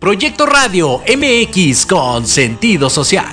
[0.00, 3.28] Proyecto Radio MX con sentido social.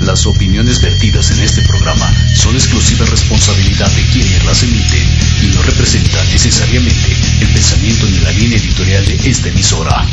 [0.00, 5.08] Las opiniones vertidas en este programa son exclusiva responsabilidad de quienes las emiten
[5.42, 10.06] y no representan necesariamente el pensamiento ni la línea editorial de esta emisora.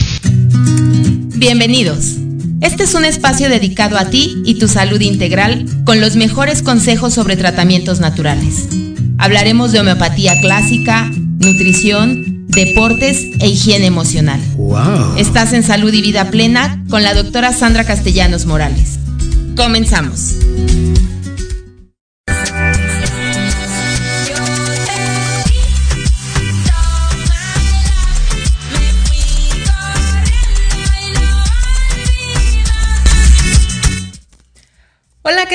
[1.35, 2.13] Bienvenidos.
[2.61, 7.13] Este es un espacio dedicado a ti y tu salud integral con los mejores consejos
[7.13, 8.69] sobre tratamientos naturales.
[9.17, 11.11] Hablaremos de homeopatía clásica,
[11.45, 14.41] nutrición, deportes e higiene emocional.
[14.57, 15.17] Wow.
[15.17, 18.99] Estás en Salud y Vida Plena con la doctora Sandra Castellanos Morales.
[19.55, 20.35] Comenzamos.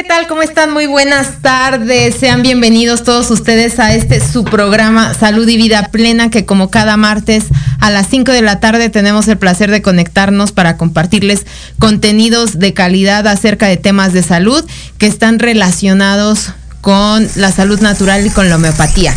[0.00, 0.26] ¿Qué tal?
[0.28, 0.72] ¿Cómo están?
[0.72, 2.14] Muy buenas tardes.
[2.18, 6.96] Sean bienvenidos todos ustedes a este su programa Salud y Vida Plena, que como cada
[6.96, 7.44] martes
[7.80, 11.44] a las 5 de la tarde tenemos el placer de conectarnos para compartirles
[11.78, 14.64] contenidos de calidad acerca de temas de salud
[14.96, 19.14] que están relacionados con la salud natural y con la homeopatía.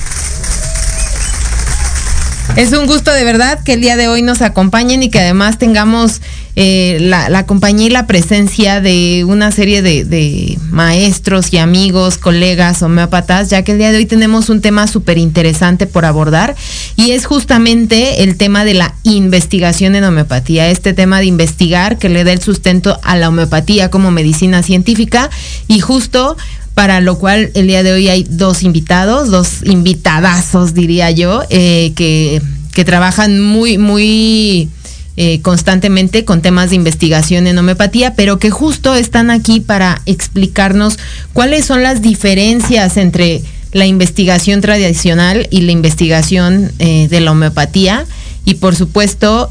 [2.55, 5.57] Es un gusto de verdad que el día de hoy nos acompañen y que además
[5.57, 6.21] tengamos
[6.55, 13.50] eh, la, compañía y la presencia de una serie de, maestros y amigos, colegas, homeópatas,
[13.50, 16.55] ya que el día de hoy tenemos un tema súper interesante por abordar
[16.95, 22.09] y es justamente el tema de la investigación en homeopatía, este tema de investigar que
[22.09, 25.31] le da el sustento a la homeopatía como medicina científica
[25.67, 26.38] y justo
[26.74, 31.94] para lo cual el día de hoy hay dos invitados, dos invitadazos diría yo, eh,
[31.96, 32.42] que,
[32.74, 34.70] que, trabajan muy, muy
[35.16, 40.98] eh, constantemente con temas de investigación en homeopatía, pero que justo están aquí para explicarnos
[41.34, 48.06] cuáles son las diferencias entre la investigación tradicional y la investigación eh, de la homeopatía.
[48.46, 49.50] Y por supuesto,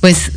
[0.00, 0.30] pues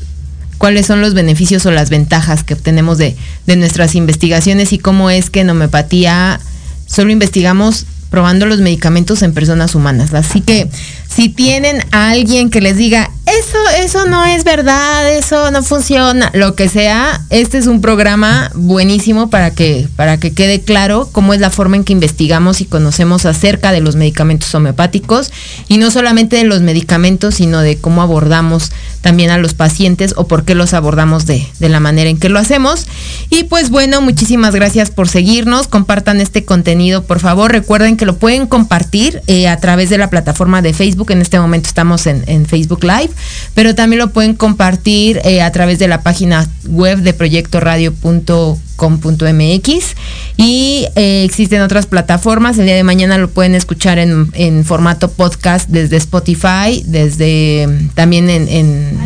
[0.58, 3.16] cuáles son los beneficios o las ventajas que obtenemos de,
[3.46, 6.40] de nuestras investigaciones y cómo es que en homeopatía
[6.86, 10.14] solo investigamos probando los medicamentos en personas humanas.
[10.14, 10.70] Así que
[11.10, 16.30] si tienen a alguien que les diga, eso, eso no es verdad, eso no funciona,
[16.34, 21.34] lo que sea, este es un programa buenísimo para que, para que quede claro cómo
[21.34, 25.32] es la forma en que investigamos y conocemos acerca de los medicamentos homeopáticos
[25.68, 30.28] y no solamente de los medicamentos, sino de cómo abordamos también a los pacientes o
[30.28, 32.86] por qué los abordamos de, de la manera en que lo hacemos.
[33.30, 38.18] Y pues bueno, muchísimas gracias por seguirnos, compartan este contenido, por favor, recuerden que lo
[38.18, 42.24] pueden compartir eh, a través de la plataforma de Facebook, en este momento estamos en,
[42.28, 43.15] en Facebook Live
[43.54, 49.96] pero también lo pueden compartir eh, a través de la página web de proyectoradio.com.mx
[50.38, 52.58] y eh, existen otras plataformas.
[52.58, 58.50] El día de mañana lo pueden escuchar en, formato podcast desde Spotify, desde también en,
[58.50, 59.00] en,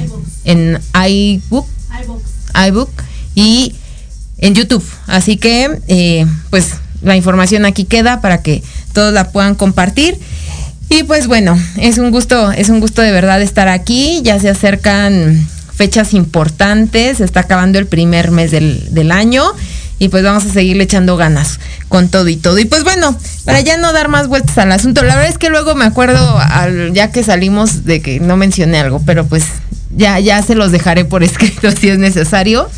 [0.45, 1.67] en iBook,
[2.67, 2.89] iBook
[3.35, 3.75] y
[4.39, 4.83] en YouTube.
[5.07, 8.63] Así que, eh, pues la información aquí queda para que
[8.94, 10.17] todos la puedan compartir.
[10.89, 14.21] Y pues bueno, es un gusto, es un gusto de verdad estar aquí.
[14.24, 15.47] Ya se acercan
[15.80, 19.45] fechas importantes, está acabando el primer mes del, año
[19.97, 22.59] y pues vamos a seguirle echando ganas con todo y todo.
[22.59, 25.50] Y pues bueno, para ya no dar más vueltas al asunto, la verdad es que
[25.50, 26.38] luego me acuerdo
[26.92, 29.45] ya que salimos de que no mencioné algo, pero pues
[29.95, 32.69] ya, ya se los dejaré por escrito si es necesario.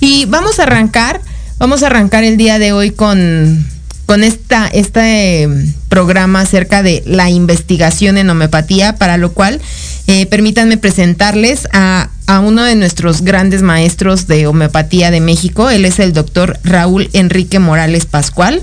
[0.00, 1.20] Y vamos a arrancar,
[1.58, 3.66] vamos a arrancar el día de hoy con
[4.06, 5.48] con esta, este
[5.88, 9.60] programa acerca de la investigación en homeopatía, para lo cual
[10.06, 15.70] eh, permítanme presentarles a, a, uno de nuestros grandes maestros de homeopatía de México.
[15.70, 18.62] Él es el doctor Raúl Enrique Morales Pascual.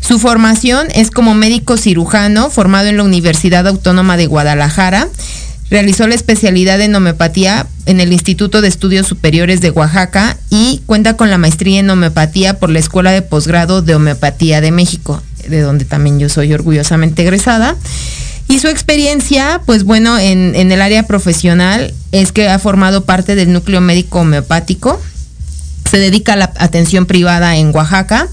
[0.00, 5.08] Su formación es como médico cirujano formado en la Universidad Autónoma de Guadalajara.
[5.72, 11.16] Realizó la especialidad en homeopatía en el Instituto de Estudios Superiores de Oaxaca y cuenta
[11.16, 15.62] con la maestría en homeopatía por la Escuela de Posgrado de Homeopatía de México, de
[15.62, 17.74] donde también yo soy orgullosamente egresada.
[18.48, 23.34] Y su experiencia, pues bueno, en, en el área profesional es que ha formado parte
[23.34, 25.00] del núcleo médico homeopático,
[25.92, 28.26] se dedica a la atención privada en Oaxaca.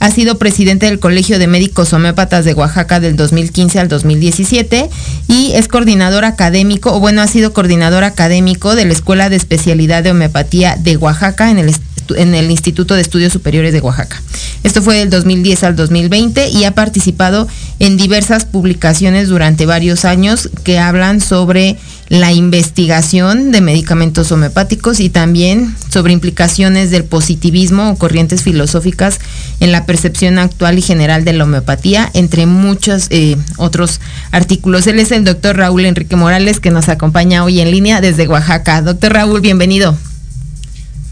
[0.00, 4.90] Ha sido presidente del Colegio de Médicos Homeópatas de Oaxaca del 2015 al 2017
[5.26, 10.02] y es coordinador académico, o bueno, ha sido coordinador académico de la Escuela de Especialidad
[10.02, 11.74] de Homeopatía de Oaxaca en el,
[12.14, 14.22] en el Instituto de Estudios Superiores de Oaxaca.
[14.62, 17.48] Esto fue del 2010 al 2020 y ha participado
[17.78, 21.76] en diversas publicaciones durante varios años que hablan sobre
[22.08, 29.18] la investigación de medicamentos homeopáticos y también sobre implicaciones del positivismo o corrientes filosóficas
[29.60, 34.86] en la percepción actual y general de la homeopatía, entre muchos eh, otros artículos.
[34.86, 38.82] Él es el doctor Raúl Enrique Morales que nos acompaña hoy en línea desde Oaxaca.
[38.82, 39.96] Doctor Raúl, bienvenido.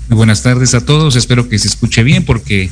[0.09, 2.69] Muy buenas tardes a todos, espero que se escuche bien porque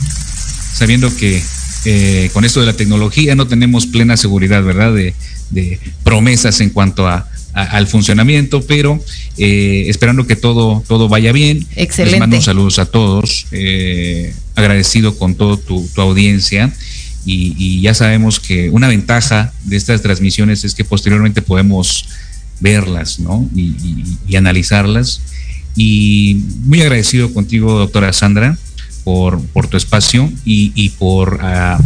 [0.75, 1.43] sabiendo que
[1.85, 4.93] eh, con esto de la tecnología no tenemos plena seguridad, ¿verdad?
[4.95, 5.15] De,
[5.51, 9.03] de promesas en cuanto a al funcionamiento, pero
[9.37, 11.67] eh, esperando que todo, todo vaya bien.
[11.77, 12.13] Excelente.
[12.13, 16.73] Les mando un saludos a todos, eh, agradecido con toda tu, audiencia.
[17.25, 22.09] Y, ya sabemos que una ventaja de estas transmisiones es que posteriormente podemos
[22.59, 23.49] verlas ¿no?
[23.55, 25.21] y, analizarlas.
[25.77, 28.57] Y muy agradecido contigo, doctora Sandra,
[29.05, 31.81] por, por tu espacio y, por ah,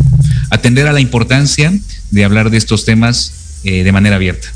[0.50, 1.72] atender a la importancia
[2.10, 4.48] de hablar de estos temas eh, de manera abierta.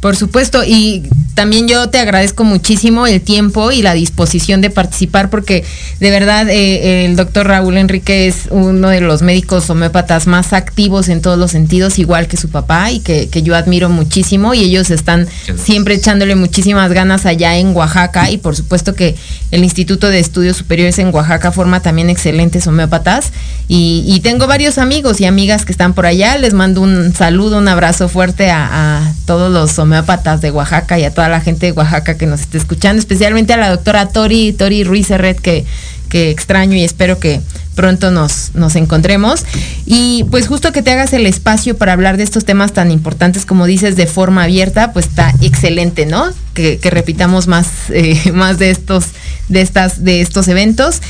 [0.00, 5.30] Por supuesto, y también yo te agradezco muchísimo el tiempo y la disposición de participar
[5.30, 5.64] porque
[6.00, 11.08] de verdad eh, el doctor Raúl Enrique es uno de los médicos homeópatas más activos
[11.08, 14.60] en todos los sentidos, igual que su papá y que, que yo admiro muchísimo y
[14.60, 15.26] ellos están
[15.62, 19.14] siempre echándole muchísimas ganas allá en Oaxaca y por supuesto que
[19.50, 23.32] el Instituto de Estudios Superiores en Oaxaca forma también excelentes homeópatas
[23.66, 27.58] y, y tengo varios amigos y amigas que están por allá, les mando un saludo,
[27.58, 31.40] un abrazo fuerte a, a todos los homeópatas patas de Oaxaca y a toda la
[31.40, 35.40] gente de Oaxaca que nos esté escuchando, especialmente a la doctora Tori, Tori Ruiz Herret,
[35.40, 35.64] que,
[36.08, 37.40] que extraño y espero que
[37.76, 39.44] pronto nos, nos encontremos.
[39.84, 43.46] Y pues justo que te hagas el espacio para hablar de estos temas tan importantes
[43.46, 46.32] como dices de forma abierta, pues está excelente, ¿no?
[46.54, 49.04] Que, repitamos más, eh, más de estos,
[49.48, 51.00] de estas, de estos eventos.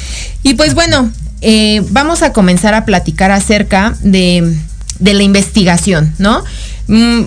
[0.42, 4.56] Y pues bueno, eh, vamos a comenzar a platicar acerca de,
[4.98, 6.44] de la investigación, ¿no?
[6.88, 7.22] Mm,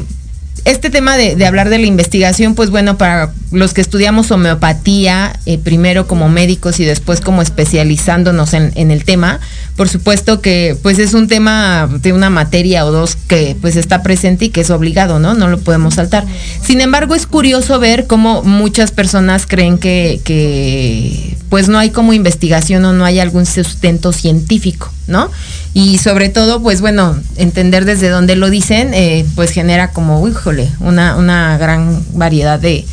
[0.70, 5.58] este tema de, hablar de la investigación, pues bueno, para los que estudiamos homeopatía, eh,
[5.58, 9.40] primero como médicos y después como especializándonos en, el tema,
[9.80, 14.04] por supuesto que pues es un tema de una materia o dos que pues está
[14.04, 15.36] presente y que es obligado, ¿no?
[15.36, 16.26] No lo podemos saltar.
[16.62, 22.84] Sin embargo, es curioso ver cómo muchas personas creen que, pues no hay como investigación
[22.84, 25.32] o no hay algún sustento científico, ¿no?
[25.74, 30.70] y sobre todo, pues bueno, entender desde dónde lo dicen, eh, pues genera como, híjole,
[30.82, 32.84] una, gran variedad de,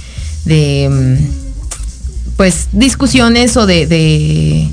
[0.44, 4.70] de mm, pues discusiones o de,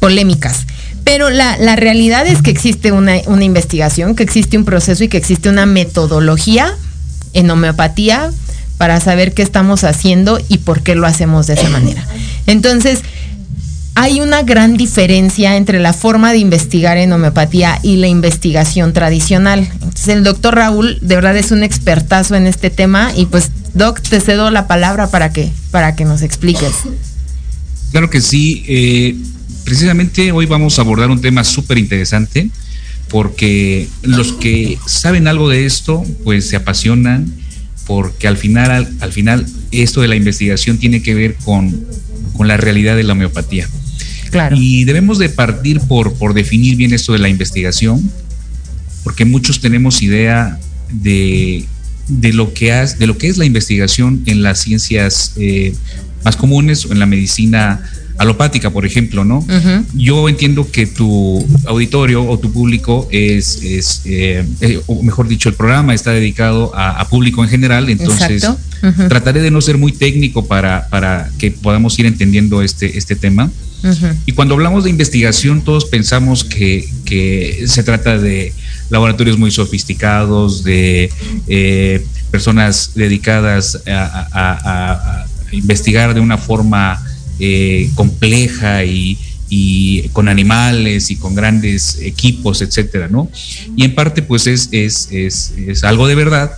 [0.00, 0.66] polémicas.
[1.10, 5.08] Pero la, la, realidad es que existe una, una, investigación, que existe un proceso y
[5.08, 6.72] que existe una metodología
[7.32, 8.30] en homeopatía
[8.78, 12.06] para saber qué estamos haciendo y por qué lo hacemos de esa manera.
[12.46, 13.00] Entonces,
[13.96, 19.68] hay una gran diferencia entre la forma de investigar en homeopatía y la investigación tradicional.
[19.82, 24.00] Entonces, el doctor Raúl de verdad es un expertazo en este tema y pues, doc,
[24.00, 26.72] te cedo la palabra para que, para que nos expliques.
[27.90, 28.64] Claro que sí.
[28.68, 29.16] Eh,
[29.70, 32.50] precisamente hoy vamos a abordar un tema súper interesante
[33.08, 37.32] porque los que saben algo de esto, pues se apasionan
[37.86, 41.86] porque al final, al, final esto de la investigación tiene que ver con,
[42.36, 43.68] con la realidad de la homeopatía.
[44.56, 48.10] Y debemos de partir por, por definir bien esto de la investigación,
[49.04, 50.58] porque muchos tenemos idea
[50.90, 51.64] de,
[52.08, 55.72] lo, que de lo que es la investigación en las ciencias eh,
[56.24, 57.88] más comunes o en la medicina
[58.20, 59.42] alopática, por ejemplo, ¿no?
[59.94, 65.48] Yo entiendo que tu auditorio o tu público es, es eh, eh, o mejor dicho,
[65.48, 68.46] el programa está dedicado a, público en general, entonces
[69.08, 73.50] trataré de no ser muy técnico para, para que podamos ir entendiendo este, este tema.
[74.26, 76.86] Y cuando hablamos de investigación, todos pensamos que,
[77.66, 78.52] se trata de
[78.90, 81.10] laboratorios muy sofisticados, de
[81.48, 87.02] eh, personas dedicadas a, investigar de una forma
[87.40, 89.18] eh, compleja y,
[90.12, 93.28] con animales y con grandes equipos, etcétera, ¿no?
[93.76, 96.52] Y en parte, pues es, es, algo de verdad,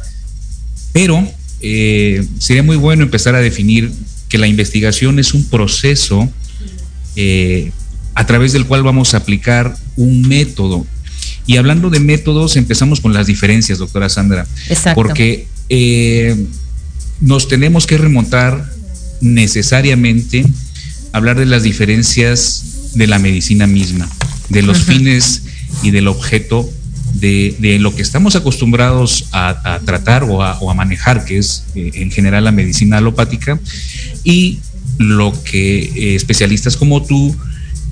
[0.92, 1.26] pero
[1.62, 3.90] eh, sería muy bueno empezar a definir
[4.28, 6.28] que la investigación es un proceso
[7.16, 7.70] eh,
[8.14, 10.86] a través del cual vamos a aplicar un método.
[11.46, 14.46] Y hablando de métodos, empezamos con las diferencias, doctora Sandra.
[14.68, 14.94] Exacto.
[14.94, 16.46] Porque eh,
[17.20, 18.70] nos tenemos que remontar
[19.20, 20.44] necesariamente
[21.12, 24.08] hablar de las diferencias de la medicina misma,
[24.48, 25.42] de los fines
[25.82, 26.68] y del objeto
[27.14, 32.44] de, lo que estamos acostumbrados a, tratar o a, manejar, que es eh, en general
[32.44, 33.58] la medicina alopática,
[34.24, 34.58] y
[34.98, 37.34] lo que eh, especialistas como tú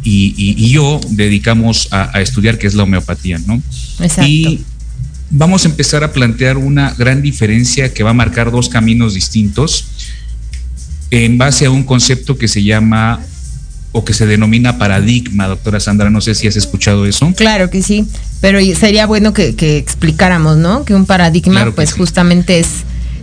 [0.03, 3.63] y, yo dedicamos a, estudiar, que es la homeopatía, ¿no?
[4.01, 4.27] Exacto.
[4.27, 4.65] Y
[5.31, 9.85] vamos a empezar a plantear una gran diferencia que va a marcar dos caminos distintos
[11.11, 13.21] en base a un concepto que se llama
[13.93, 16.11] o que se denomina paradigma, doctora Sandra.
[16.11, 17.33] No sé si has escuchado eso.
[17.37, 18.07] Claro que sí,
[18.41, 20.85] pero sería bueno que, explicáramos, ¿no?
[20.85, 22.69] Que un paradigma, pues justamente es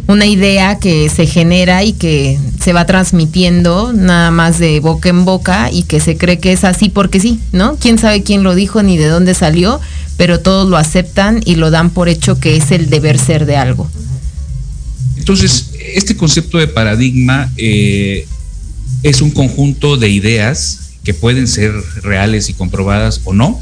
[0.07, 5.25] una idea que se genera y que se va transmitiendo nada más de boca en
[5.25, 7.75] boca y que se cree que es así porque sí, ¿no?
[7.75, 9.81] Quién sabe quién lo dijo ni de dónde salió,
[10.15, 13.57] pero todos lo aceptan y lo dan por hecho que es el deber ser de
[13.57, 13.89] algo.
[15.27, 18.25] Entonces, este concepto de paradigma eh,
[19.03, 23.61] es un conjunto de ideas que pueden ser reales y comprobadas o no,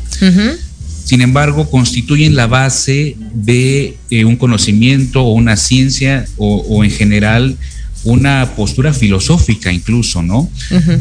[1.06, 7.58] sin embargo, constituyen la base de eh, un conocimiento o una ciencia o, en general
[8.04, 10.48] una postura filosófica incluso, ¿no?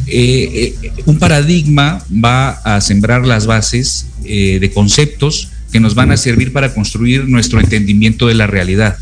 [0.06, 6.16] Eh, eh, un paradigma va a sembrar las bases de conceptos que nos van a
[6.16, 8.96] servir para construir nuestro entendimiento de la realidad.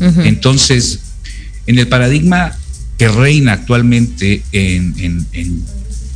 [0.00, 1.00] Entonces,
[1.66, 2.56] En el paradigma
[2.96, 5.24] que reina actualmente en,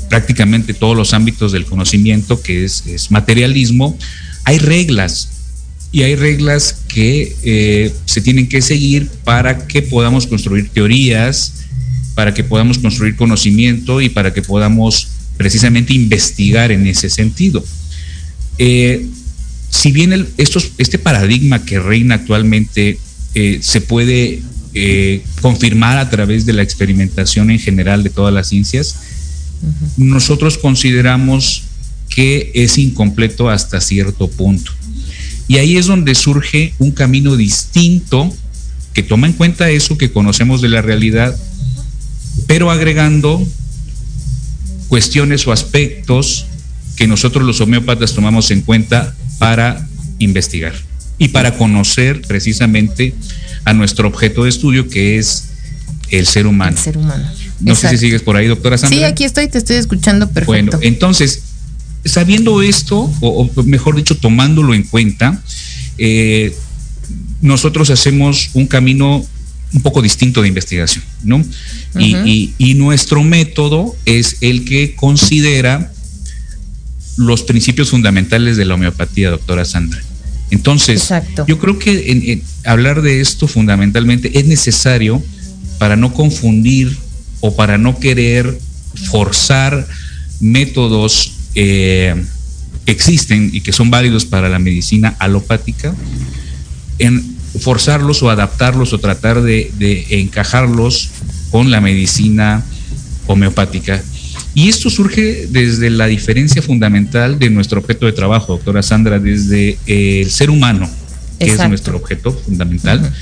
[0.09, 3.97] prácticamente todos los ámbitos del conocimiento, que es, materialismo,
[4.45, 5.29] hay reglas
[5.93, 11.55] y hay reglas que eh, se tienen que seguir para que podamos construir teorías,
[12.15, 17.65] para que podamos construir conocimiento y para que podamos precisamente investigar en ese sentido.
[18.59, 19.07] Eh,
[19.71, 22.99] si bien este paradigma que reina actualmente
[23.35, 24.43] eh, se puede
[24.75, 28.97] eh, confirmar a través de la experimentación en general de todas las ciencias,
[29.97, 31.65] nosotros consideramos
[32.09, 34.73] que es incompleto hasta cierto punto.
[35.49, 38.33] Y ahí es donde surge un camino distinto
[38.93, 41.37] que toma en cuenta eso que conocemos de la realidad,
[42.47, 43.45] pero agregando
[44.89, 46.47] cuestiones o aspectos
[46.97, 50.90] que nosotros los homeópatas tomamos en cuenta para investigar
[51.21, 53.15] y para conocer precisamente
[53.65, 55.51] a nuestro objeto de estudio que es
[56.09, 56.77] el ser humano.
[56.77, 57.25] El ser humano.
[57.61, 58.99] No sé si sigues por ahí, doctora Sandra.
[58.99, 60.47] Sí, aquí estoy, te estoy escuchando perfecto.
[60.47, 61.43] Bueno, entonces,
[62.07, 65.43] sabiendo esto, o, mejor dicho, tomándolo en cuenta,
[65.99, 66.57] eh,
[67.43, 69.23] nosotros hacemos un camino
[69.75, 71.45] un poco distinto de investigación, ¿no?
[71.99, 75.93] y, nuestro método es el que considera
[77.19, 80.03] los principios fundamentales de la homeopatía, doctora Sandra.
[80.51, 81.09] Entonces,
[81.47, 85.23] yo creo que hablar de esto fundamentalmente es necesario
[85.79, 86.97] para no confundir
[87.41, 88.59] o para no querer
[89.11, 89.87] forzar
[90.41, 92.15] métodos eh,
[92.85, 95.95] que existen y que son válidos para la medicina alopática,
[96.99, 101.11] en forzarlos o adaptarlos o tratar de, de encajarlos
[101.51, 102.65] con la medicina
[103.27, 104.03] homeopática.
[104.55, 109.79] Y esto surge desde la diferencia fundamental de nuestro objeto de trabajo, doctora Sandra, desde
[109.87, 110.91] el ser humano,
[111.39, 113.13] que es nuestro objeto fundamental.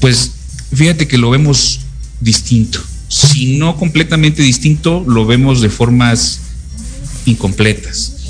[0.00, 0.32] Pues
[0.74, 1.80] fíjate que lo vemos
[2.20, 2.80] distinto.
[3.08, 6.40] Si no completamente distinto, lo vemos de formas
[7.26, 8.21] incompletas.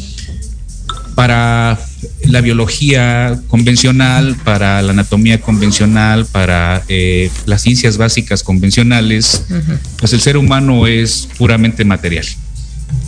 [1.14, 1.78] Para
[2.24, 9.44] la biología convencional, para la anatomía convencional, para eh, las ciencias básicas convencionales,
[9.98, 12.26] pues el ser humano es puramente material.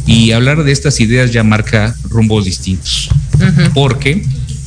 [0.07, 3.09] Y hablar de estas ideas ya marca rumbos distintos,
[3.73, 4.23] porque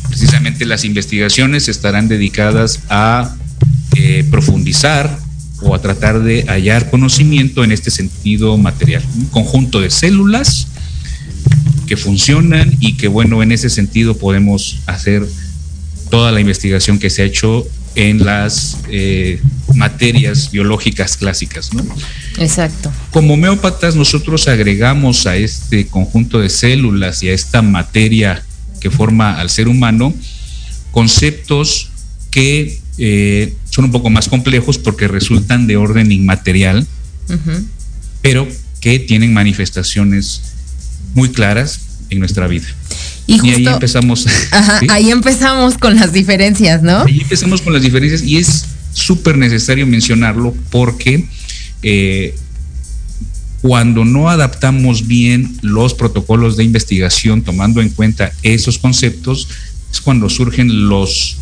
[0.07, 3.35] precisamente las investigaciones estarán dedicadas a
[3.95, 5.19] eh, profundizar
[5.61, 10.67] o a tratar de hallar conocimiento en este sentido material, un conjunto de células
[11.87, 15.25] que funcionan y que bueno, en ese sentido podemos hacer
[16.11, 19.41] toda la investigación que se ha hecho en las eh,
[19.73, 21.73] materias biológicas clásicas.
[21.73, 21.83] ¿no?
[22.37, 22.91] Exacto.
[23.09, 28.43] Como homeópatas nosotros agregamos a este conjunto de células y a esta materia
[28.79, 30.13] que forma al ser humano
[30.91, 31.89] conceptos
[32.29, 36.85] que eh, son un poco más complejos porque resultan de orden inmaterial,
[38.21, 38.47] pero
[38.79, 40.46] que tienen manifestaciones
[41.13, 42.67] muy claras en nuestra vida.
[43.27, 44.25] Y, ahí empezamos.
[44.89, 47.03] Ahí empezamos con las diferencias, ¿no?
[47.03, 51.25] Ahí empezamos con las diferencias y es súper necesario mencionarlo porque
[51.83, 52.35] eh,
[53.61, 59.49] cuando no adaptamos bien los protocolos de investigación tomando en cuenta esos conceptos,
[59.91, 61.37] es cuando surgen los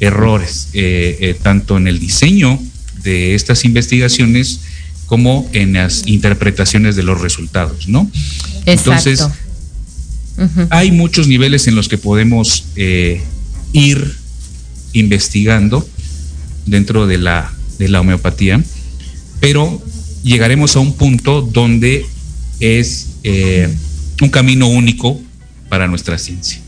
[0.00, 2.58] errores, eh, eh, tanto en el diseño
[3.02, 4.60] de estas investigaciones
[5.06, 8.10] como en las interpretaciones de los resultados, ¿no?
[8.72, 9.26] Entonces,
[10.70, 13.22] hay muchos niveles en los que podemos eh,
[13.72, 14.16] ir
[14.92, 15.86] investigando
[16.66, 18.62] dentro de la, de la homeopatía,
[19.40, 19.82] pero
[20.22, 22.06] llegaremos a un punto donde
[22.60, 23.68] es eh,
[24.20, 25.20] un camino único
[25.68, 26.60] para nuestra ciencia.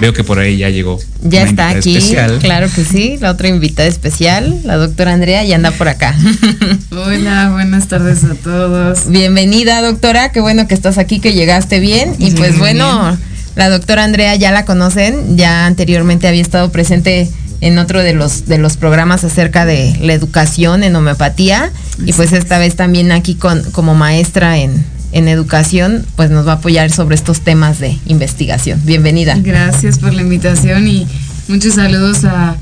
[0.00, 1.00] Veo que por ahí ya llegó.
[1.22, 1.98] Ya está aquí,
[2.40, 6.14] claro que sí, la otra invitada especial, la doctora Andrea, ya anda por acá.
[6.92, 9.08] Hola, buenas tardes a todos.
[9.08, 12.14] Bienvenida, doctora, qué bueno que estás aquí, que llegaste bien.
[12.18, 13.18] Y pues bueno,
[13.56, 17.28] la doctora Andrea ya la conocen, ya anteriormente había estado presente
[17.60, 21.72] en otro de los de los programas acerca de la educación en homeopatía
[22.06, 26.52] y pues esta vez también aquí con como maestra en en educación, pues nos va
[26.52, 28.80] a apoyar sobre estos temas de investigación.
[28.84, 29.36] Bienvenida.
[29.38, 31.06] Gracias por la invitación y
[31.48, 32.56] muchos saludos a,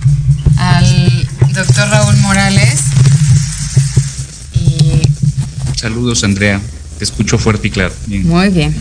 [0.57, 2.81] al doctor Raúl Morales.
[5.77, 6.61] Saludos, Andrea.
[6.99, 7.93] Te escucho fuerte y claro.
[8.07, 8.75] Muy bien.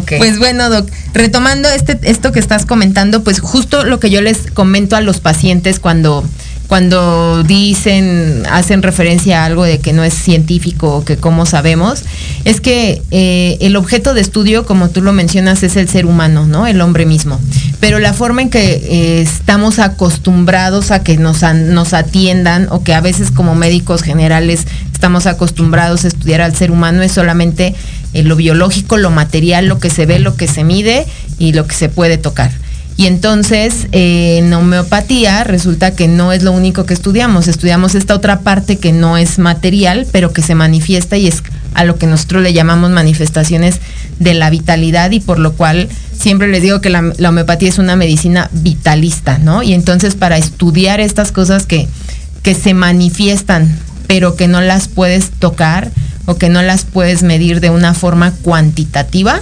[0.00, 0.18] Okay.
[0.18, 4.50] Pues bueno, Doc, retomando este, esto que estás comentando, pues justo lo que yo les
[4.52, 6.24] comento a los pacientes cuando
[6.68, 12.02] cuando dicen, hacen referencia a algo de que no es científico o que cómo sabemos,
[12.44, 16.46] es que eh, el objeto de estudio, como tú lo mencionas, es el ser humano,
[16.46, 16.66] ¿no?
[16.66, 17.40] El hombre mismo.
[17.80, 22.92] Pero la forma en que eh, estamos acostumbrados a que nos, nos atiendan o que
[22.92, 27.74] a veces como médicos generales estamos acostumbrados a estudiar al ser humano es solamente
[28.12, 31.06] eh, lo biológico, lo material, lo que se ve, lo que se mide
[31.38, 32.50] y lo que se puede tocar.
[32.98, 38.12] Y entonces eh, en homeopatía resulta que no es lo único que estudiamos, estudiamos esta
[38.12, 42.08] otra parte que no es material, pero que se manifiesta y es a lo que
[42.08, 43.76] nosotros le llamamos manifestaciones
[44.18, 47.94] de la vitalidad y por lo cual siempre les digo que la, homeopatía es una
[47.94, 49.62] medicina vitalista, ¿no?
[49.62, 51.86] Y entonces para estudiar estas cosas que,
[52.42, 55.92] que se manifiestan, pero que no las puedes tocar
[56.26, 59.40] o que no las puedes medir de una forma cuantitativa,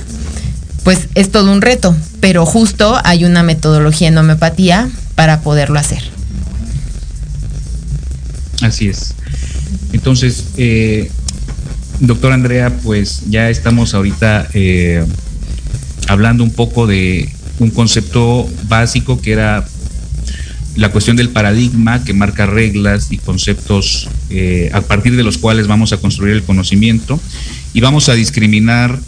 [0.87, 5.99] pues es todo un reto, pero justo hay una metodología en homeopatía para poderlo hacer.
[8.63, 9.13] Así es.
[9.93, 11.11] Entonces, eh,
[11.99, 15.05] doctor Andrea, pues ya estamos ahorita eh,
[16.07, 19.67] hablando un poco de un concepto básico que era
[20.77, 25.67] la cuestión del paradigma que marca reglas y conceptos eh, a partir de los cuales
[25.67, 27.19] vamos a construir el conocimiento
[27.75, 29.01] y vamos a discriminar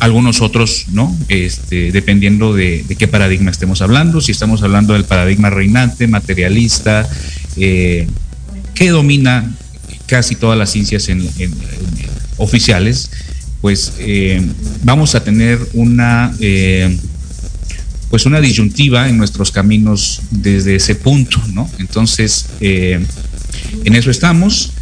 [0.00, 1.14] algunos otros, ¿no?
[1.28, 7.08] Este, dependiendo de, qué paradigma estemos hablando, si estamos hablando del paradigma reinante, materialista,
[7.56, 8.08] eh,
[8.74, 9.54] que domina
[10.06, 11.06] casi todas las ciencias
[12.38, 13.10] oficiales,
[13.60, 14.42] pues eh,
[14.82, 16.98] vamos a tener una, eh,
[18.08, 21.70] pues una disyuntiva en nuestros caminos desde ese punto, ¿no?
[21.78, 23.04] Entonces, en
[23.94, 24.72] eso estamos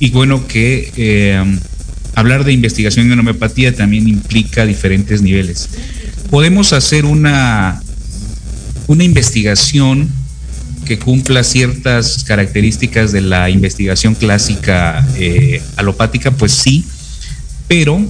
[0.00, 1.60] y bueno que
[2.16, 5.68] hablar de investigación en homeopatía también implica diferentes niveles.
[6.30, 7.80] Podemos hacer una,
[8.88, 10.08] una investigación
[10.86, 16.86] que cumpla ciertas características de la investigación clásica eh, alopática, pues sí,
[17.68, 18.02] pero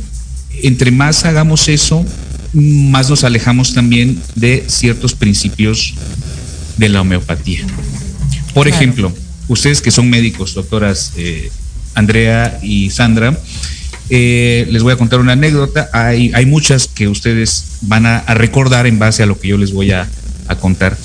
[0.63, 2.07] entre más hagamos eso,
[2.53, 5.95] más nos alejamos también de ciertos principios
[6.77, 7.67] de la homeopatía.
[8.55, 9.13] Por ejemplo,
[9.49, 11.51] ustedes que son médicos, doctoras eh,
[11.95, 13.37] Andrea y Sandra,
[14.09, 15.91] eh, les voy a contar una anécdota.
[15.93, 19.91] Hay, muchas que ustedes van a, recordar en base a lo que yo les voy
[19.91, 20.09] a,
[20.61, 20.97] contar.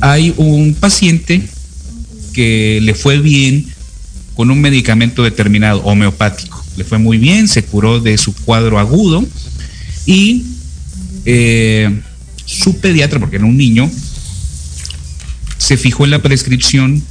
[0.00, 1.42] Hay un paciente
[2.32, 3.66] que le fue bien
[4.34, 6.64] con un medicamento determinado, homeopático.
[6.76, 9.24] Le fue muy bien, se curó de su cuadro agudo
[10.06, 10.44] y
[11.26, 12.00] eh,
[12.44, 13.90] su pediatra, porque era un niño,
[15.58, 17.02] se fijó en la prescripción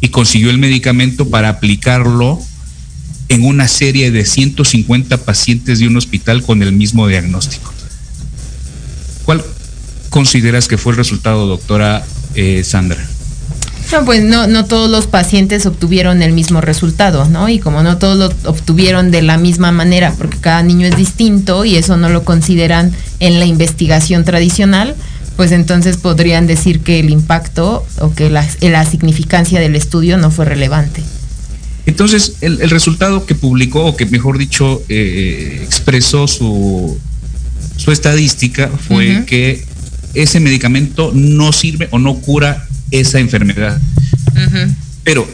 [0.00, 2.40] y consiguió el medicamento para aplicarlo
[3.28, 7.72] en una serie de 150 pacientes de un hospital con el mismo diagnóstico.
[9.24, 9.44] ¿Cuál
[10.10, 13.06] consideras que fue el resultado, doctora eh, Sandra?
[13.92, 17.48] No, pues no, no todos los pacientes obtuvieron el mismo resultado, ¿no?
[17.48, 21.64] Y como no todos lo obtuvieron de la misma manera, porque cada niño es distinto
[21.64, 24.94] y eso no lo consideran en la investigación tradicional,
[25.36, 30.30] pues entonces podrían decir que el impacto o que la, la significancia del estudio no
[30.30, 31.02] fue relevante.
[31.88, 36.98] Entonces, el, resultado que publicó, o que mejor dicho, eh, expresó su,
[37.78, 39.64] su estadística fue que
[40.12, 43.80] ese medicamento no sirve o no cura esa enfermedad.
[45.02, 45.26] Pero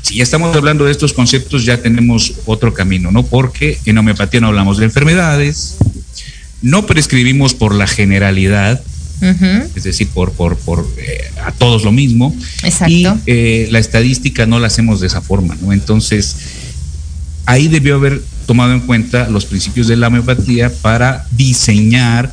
[0.00, 3.22] si ya estamos hablando de estos conceptos, ya tenemos otro camino, ¿no?
[3.22, 5.76] Porque en homeopatía no hablamos de enfermedades,
[6.62, 8.82] no prescribimos por la generalidad,
[9.20, 12.34] es decir, por, por, por eh, a todos lo mismo.
[12.86, 15.72] Y eh, la estadística no la hacemos de esa forma, ¿no?
[15.72, 16.36] Entonces,
[17.46, 22.32] ahí debió haber tomado en cuenta los principios de la homeopatía para diseñar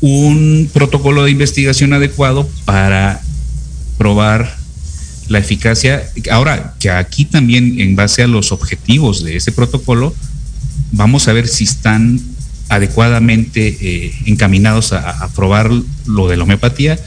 [0.00, 3.20] un protocolo de investigación adecuado para
[3.98, 4.56] probar
[5.28, 6.10] la eficacia.
[6.30, 10.14] Ahora, que aquí también en base a los objetivos de ese protocolo,
[10.92, 12.20] vamos a ver si están
[12.68, 15.70] adecuadamente eh, encaminados a, probar
[16.06, 16.98] lo de la homeopatía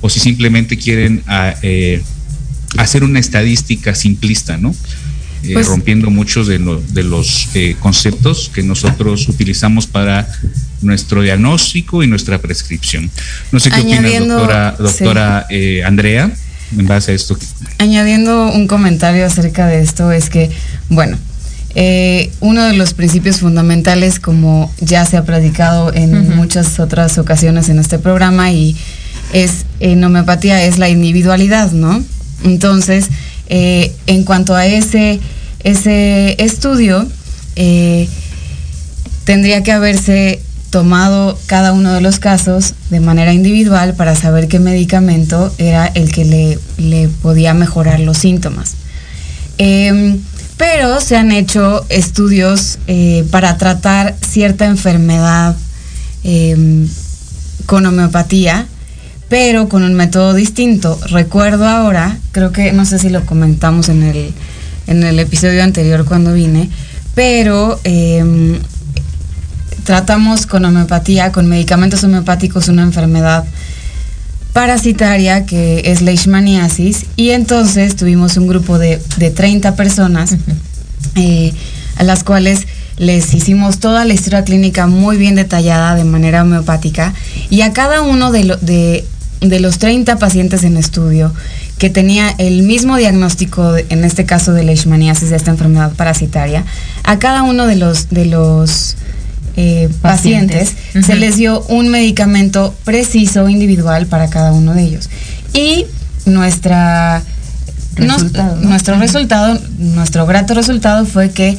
[0.00, 1.22] o si simplemente quieren
[1.62, 2.02] eh,
[2.76, 4.74] hacer una estadística simplista, ¿no?
[5.42, 7.48] Eh, pues rompiendo muchos de, de los
[7.80, 10.28] conceptos que nosotros utilizamos para
[10.82, 13.10] nuestro diagnóstico y nuestra prescripción.
[13.52, 15.46] No sé qué opina doctora, doctora
[15.84, 16.32] Andrea
[16.76, 17.36] en base a esto.
[17.78, 20.50] Añadiendo un comentario acerca de esto es que,
[20.88, 21.18] bueno,
[21.74, 27.68] eh, uno de los principios fundamentales, como ya se ha predicado en muchas otras ocasiones
[27.68, 28.76] en este programa, y
[29.32, 32.02] es en homeopatía, es la individualidad, ¿no?
[32.44, 33.08] Entonces,
[33.48, 35.20] eh, en cuanto a ese,
[35.62, 37.06] ese estudio,
[37.56, 38.08] eh,
[39.24, 44.58] tendría que haberse tomado cada uno de los casos de manera individual para saber qué
[44.58, 48.74] medicamento era el que le, le podía mejorar los síntomas.
[50.58, 55.56] Pero se han hecho estudios eh, para tratar cierta enfermedad
[56.24, 56.88] em,
[57.64, 58.66] con homeopatía,
[59.28, 60.98] pero con un método distinto.
[61.10, 64.34] Recuerdo ahora, creo que no sé si lo comentamos en el,
[64.88, 66.68] en el episodio anterior cuando vine,
[67.14, 68.58] pero em,
[69.84, 73.44] tratamos con homeopatía, con medicamentos homeopáticos, una enfermedad
[74.52, 80.36] parasitaria que es leishmaniasis y entonces tuvimos un grupo de, de 30 personas
[81.14, 81.52] eh,
[81.96, 87.14] a las cuales les hicimos toda la historia clínica muy bien detallada de manera homeopática
[87.50, 89.04] y a cada uno de, de,
[89.40, 91.32] de los 30 pacientes en estudio
[91.78, 96.64] que tenía el mismo diagnóstico, en este caso de leishmaniasis, de esta enfermedad parasitaria,
[97.04, 98.96] a cada uno de los, de los
[99.60, 105.10] eh, pacientes, se les dio un medicamento preciso, individual para cada uno de ellos.
[105.52, 105.84] Y
[106.26, 107.24] nuestra,
[108.60, 111.58] nuestro resultado, nuestro grato resultado fue que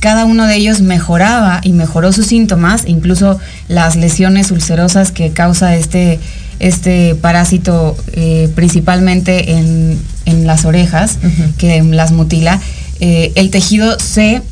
[0.00, 5.76] cada uno de ellos mejoraba y mejoró sus síntomas, incluso las lesiones ulcerosas que causa
[5.76, 6.18] este,
[6.58, 10.00] este parásito eh, principalmente en,
[10.44, 11.18] las orejas,
[11.58, 12.60] que las mutila.
[12.98, 14.42] Eh, el tejido se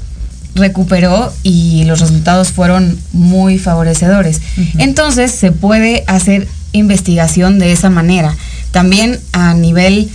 [0.54, 4.40] recuperó y los resultados fueron muy favorecedores.
[4.78, 8.36] Entonces se puede hacer investigación de esa manera.
[8.70, 10.10] También a nivel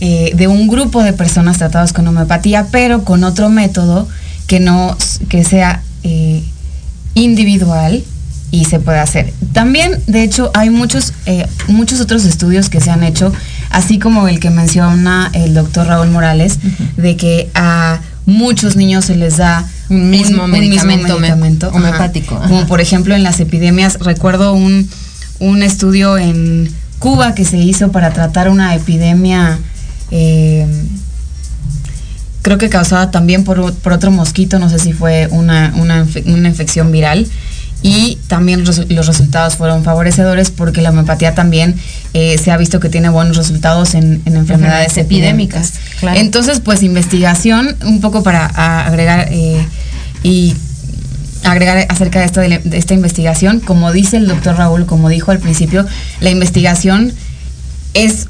[0.00, 4.08] eh, de un grupo de personas tratadas con homeopatía, pero con otro método
[4.46, 4.96] que no
[5.28, 6.42] que sea eh,
[7.14, 8.02] individual
[8.50, 9.32] y se puede hacer.
[9.52, 13.32] También, de hecho, hay muchos, eh, muchos otros estudios que se han hecho,
[13.70, 16.58] así como el que menciona el doctor Raúl Morales,
[16.96, 21.16] de que a muchos niños se les da un mismo, medicamento,
[21.72, 22.40] homeopático.
[22.40, 24.88] Como por ejemplo en las epidemias, recuerdo un,
[25.62, 29.58] estudio en Cuba que se hizo para tratar una epidemia,
[30.10, 30.66] eh,
[32.42, 36.92] creo que causada también por, otro mosquito, no sé si fue una, una, una infección
[36.92, 37.28] viral
[37.82, 41.74] y también los, resultados fueron favorecedores porque la homeopatía también
[42.14, 45.74] eh, se ha visto que tiene buenos resultados en, enfermedades epidémicas.
[46.14, 48.46] Entonces, pues investigación, un poco para
[48.86, 49.66] agregar eh,
[50.22, 50.54] y
[51.44, 55.38] agregar acerca de, esto de, esta investigación, como dice el doctor Raúl, como dijo al
[55.38, 55.84] principio,
[56.20, 57.12] la investigación
[57.94, 58.28] es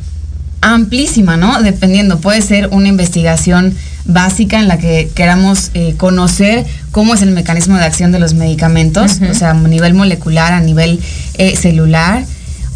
[0.63, 1.61] amplísima, ¿no?
[1.63, 7.31] Dependiendo, puede ser una investigación básica en la que queramos eh, conocer cómo es el
[7.31, 11.01] mecanismo de acción de los medicamentos, o sea, a nivel molecular, a nivel
[11.35, 12.25] eh, celular,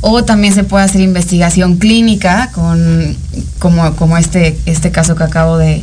[0.00, 3.16] o también se puede hacer investigación clínica con
[3.58, 5.82] como, como este, este caso que acabo de,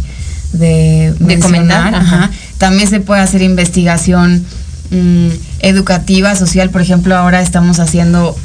[0.53, 2.29] de, comentar.
[2.57, 4.45] También se puede hacer investigación
[4.91, 5.27] mm,
[5.59, 8.35] educativa, social, por ejemplo, ahora estamos haciendo,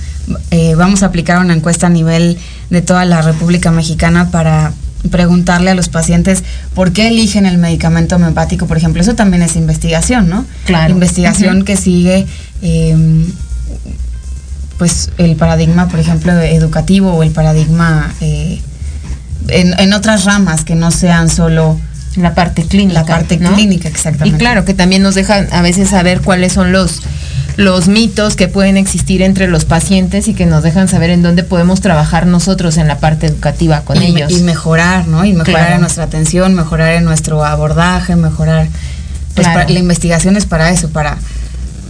[0.50, 2.38] eh, vamos a aplicar una encuesta a nivel
[2.70, 4.72] de toda la República Mexicana para
[5.10, 9.00] preguntarle a los pacientes por qué eligen el medicamento homeopático, por ejemplo.
[9.02, 10.44] Eso también es investigación, ¿no?
[10.64, 10.92] Claro.
[10.92, 12.26] Investigación que sigue
[12.62, 13.26] em,
[14.78, 18.60] pues el paradigma, por ejemplo, educativo o el paradigma eh,
[19.48, 21.78] en, otras ramas que no sean solo
[22.16, 23.00] la parte clínica.
[23.00, 24.36] La parte clínica, exactamente.
[24.36, 27.02] Y claro, que también nos dejan a veces saber cuáles son los
[27.58, 31.42] los mitos que pueden existir entre los pacientes y que nos dejan saber en dónde
[31.42, 34.30] podemos trabajar nosotros en la parte educativa con ellos.
[34.30, 35.24] Y mejorar, ¿no?
[35.24, 38.68] Y mejorar en nuestra atención, mejorar en nuestro abordaje, mejorar...
[39.34, 41.18] Pues la investigación es para eso, para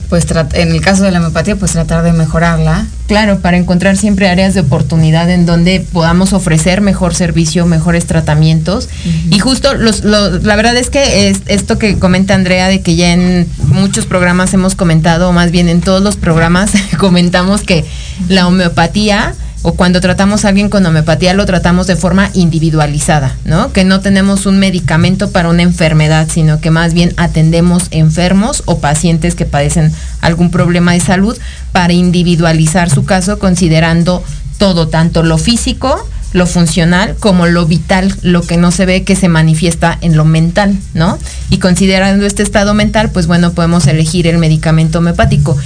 [0.08, 2.86] pues en el caso de la homeopatía, pues tratar de mejorarla.
[3.06, 8.88] Claro, para encontrar siempre áreas de oportunidad en donde podamos ofrecer mejor servicio, mejores tratamientos.
[9.30, 13.12] Y justo los, la verdad es que es esto que comenta Andrea, de que ya
[13.12, 17.84] en muchos programas hemos comentado, o más bien en todos los programas comentamos que
[18.28, 19.34] la homeopatía
[19.68, 23.70] o cuando tratamos a alguien con homeopatía lo tratamos de forma individualizada, ¿no?
[23.70, 28.78] Que no tenemos un medicamento para una enfermedad, sino que más bien atendemos enfermos o
[28.78, 31.36] pacientes que padecen algún problema de salud
[31.72, 34.24] para individualizar su caso considerando
[34.56, 39.16] todo, tanto lo físico, lo funcional como lo vital, lo que no se ve que
[39.16, 41.18] se manifiesta en lo mental, ¿no?
[41.50, 45.58] Y considerando este estado mental, pues bueno, podemos elegir el medicamento homeopático.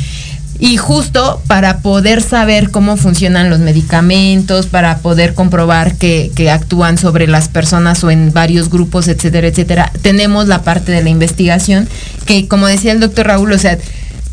[0.62, 7.26] Y justo para poder saber cómo funcionan los medicamentos, para poder comprobar que, actúan sobre
[7.26, 11.88] las personas o en varios grupos, etcétera, etcétera, tenemos la parte de la investigación
[12.26, 13.76] que, como decía el doctor Raúl, o sea,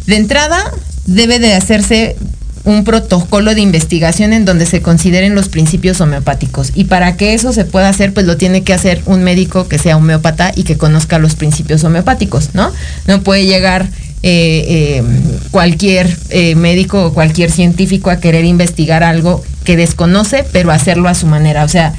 [0.05, 0.71] de entrada
[1.07, 2.15] debe de hacerse
[2.63, 6.73] un protocolo de investigación en donde se consideren los principios homeopáticos.
[6.75, 9.79] Y para que eso se pueda hacer, pues lo tiene que hacer un médico que
[9.79, 12.71] sea homeópata y que conozca los principios homeopáticos, ¿no?
[13.07, 13.87] No puede llegar
[14.23, 15.03] eh,
[15.51, 16.15] cualquier
[16.55, 21.63] médico o cualquier científico a querer investigar algo que desconoce, pero hacerlo a su manera.
[21.63, 21.93] O sea,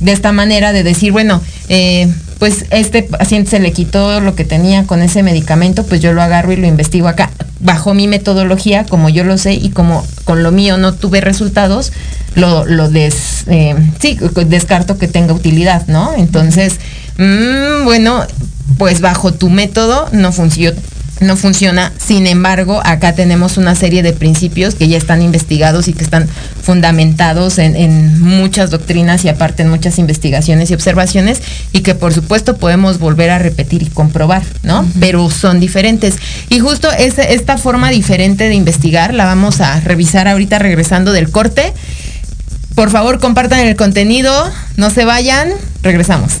[0.00, 1.40] de esta manera de decir, bueno,
[2.38, 6.22] pues este paciente se le quitó lo que tenía con ese medicamento, pues yo lo
[6.22, 7.30] agarro y lo investigo acá.
[7.60, 11.92] Bajo mi metodología, como yo lo sé y como con lo mío no tuve resultados,
[12.34, 16.12] lo, des, eh, sí, descarto que tenga utilidad, ¿no?
[16.16, 16.80] Entonces,
[17.16, 18.22] mmm, bueno,
[18.76, 20.76] pues bajo tu método no funciona
[21.24, 21.92] no funciona.
[21.98, 26.28] Sin embargo, acá tenemos una serie de principios que ya están investigados y que están
[26.62, 32.56] fundamentados en, muchas doctrinas y aparte en muchas investigaciones y observaciones y que por supuesto
[32.56, 34.86] podemos volver a repetir y comprobar, ¿no?
[35.00, 36.16] Pero son diferentes.
[36.48, 41.72] Y justo esta forma diferente de investigar la vamos a revisar ahorita regresando del corte.
[42.74, 44.32] Por favor, compartan el contenido,
[44.76, 45.50] no se vayan,
[45.82, 46.40] regresamos.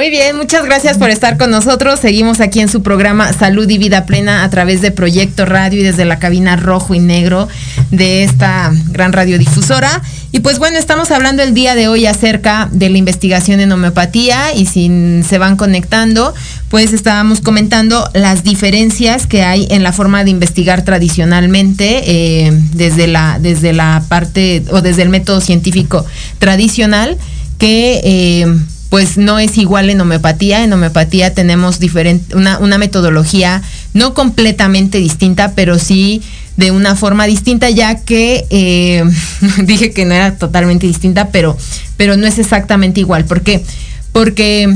[0.00, 2.00] Muy bien, muchas gracias por estar con nosotros.
[2.00, 5.82] Seguimos aquí en su programa Salud y Vida Plena a través de Proyecto Radio y
[5.82, 7.48] desde la cabina rojo y negro
[7.90, 10.00] de esta gran radiodifusora.
[10.32, 14.54] Y pues bueno, estamos hablando el día de hoy acerca de la investigación en homeopatía
[14.54, 16.32] y si se van conectando,
[16.70, 23.06] pues estábamos comentando las diferencias que hay en la forma de investigar tradicionalmente eh, desde,
[23.06, 26.06] la, desde la parte o desde el método científico
[26.38, 27.18] tradicional
[27.58, 28.00] que...
[28.02, 28.46] Eh,
[28.90, 30.62] pues no es igual en homeopatía.
[30.62, 33.62] En homeopatía tenemos diferente, una, una metodología
[33.94, 36.22] no completamente distinta, pero sí
[36.56, 39.02] de una forma distinta, ya que eh,
[39.64, 41.56] dije que no era totalmente distinta, pero,
[41.96, 43.24] pero no es exactamente igual.
[43.24, 43.64] ¿Por qué?
[44.12, 44.68] Porque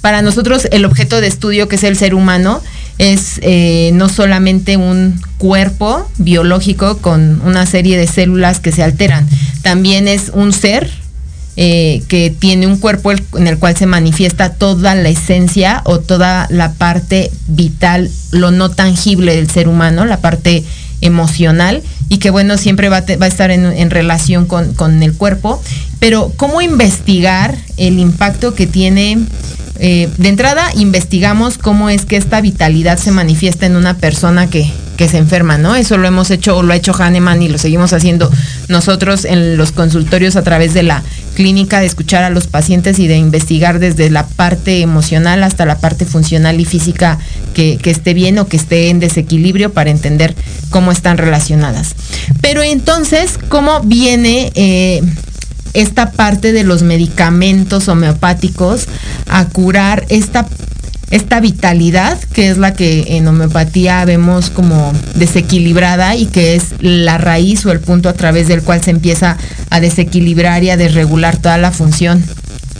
[0.00, 2.60] para nosotros el objeto de estudio, que es el ser humano,
[2.98, 9.28] es eh, no solamente un cuerpo biológico con una serie de células que se alteran,
[9.62, 10.90] también es un ser
[11.56, 16.46] eh, que tiene un cuerpo en el cual se manifiesta toda la esencia o toda
[16.50, 20.64] la parte vital, lo no tangible del ser humano, la parte
[21.02, 25.62] emocional y que bueno, siempre va, a estar en, relación con, con, el cuerpo.
[25.98, 29.18] Pero ¿cómo investigar el impacto que tiene?
[29.78, 34.70] Eh, de entrada, investigamos cómo es que esta vitalidad se manifiesta en una persona que,
[34.96, 35.74] que se enferma, ¿no?
[35.74, 38.30] Eso lo hemos hecho lo ha hecho Hahnemann y lo seguimos haciendo
[38.68, 41.02] nosotros en los consultorios a través de la
[41.34, 45.78] clínica de escuchar a los pacientes y de investigar desde la parte emocional hasta la
[45.78, 47.18] parte funcional y física
[47.54, 50.34] que, esté bien o que esté en desequilibrio para entender
[50.70, 51.94] cómo están relacionadas.
[52.40, 55.02] Pero entonces, ¿cómo viene eh,
[55.74, 58.86] esta parte de los medicamentos homeopáticos
[59.28, 60.46] a curar esta
[61.12, 67.18] esta vitalidad, que es la que en homeopatía vemos como desequilibrada y que es la
[67.18, 69.36] raíz o el punto a través del cual se empieza
[69.68, 72.24] a desequilibrar y a desregular toda la función,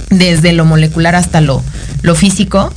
[0.08, 1.62] desde lo molecular hasta lo,
[2.00, 2.72] lo físico.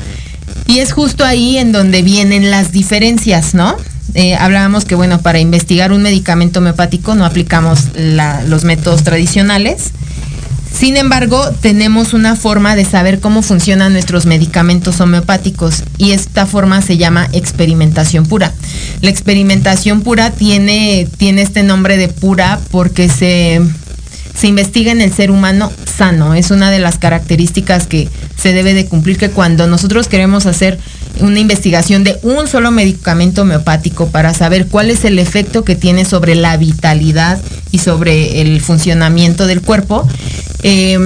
[0.67, 3.77] Y es justo ahí en donde vienen las diferencias, ¿no?
[4.13, 9.91] Eh, hablábamos que, bueno, para investigar un medicamento homeopático no aplicamos los métodos tradicionales,
[10.77, 16.81] sin embargo, tenemos una forma de saber cómo funcionan nuestros medicamentos homeopáticos y esta forma
[16.81, 18.53] se llama experimentación pura.
[19.01, 23.61] La experimentación pura tiene, tiene este nombre de pura porque se,
[24.37, 26.33] se investiga en el ser humano sano.
[26.33, 30.77] Es una de las características que se debe de cumplir que cuando nosotros queremos hacer
[31.21, 36.03] una investigación de un solo medicamento homeopático para saber cuál es el efecto que tiene
[36.03, 37.39] sobre la vitalidad
[37.71, 40.07] y sobre el funcionamiento del cuerpo,
[40.67, 40.97] eh,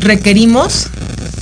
[0.00, 0.88] requerimos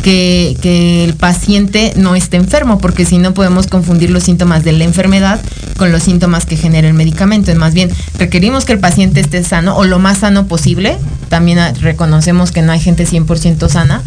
[0.02, 4.84] que, el paciente no esté enfermo, porque si no podemos confundir los síntomas de la
[4.84, 5.40] enfermedad
[5.76, 7.54] con los síntomas que genera el medicamento.
[7.54, 10.96] Más bien, requerimos que el paciente esté sano o lo más sano posible.
[11.28, 14.02] También reconocemos que no hay gente 100% sana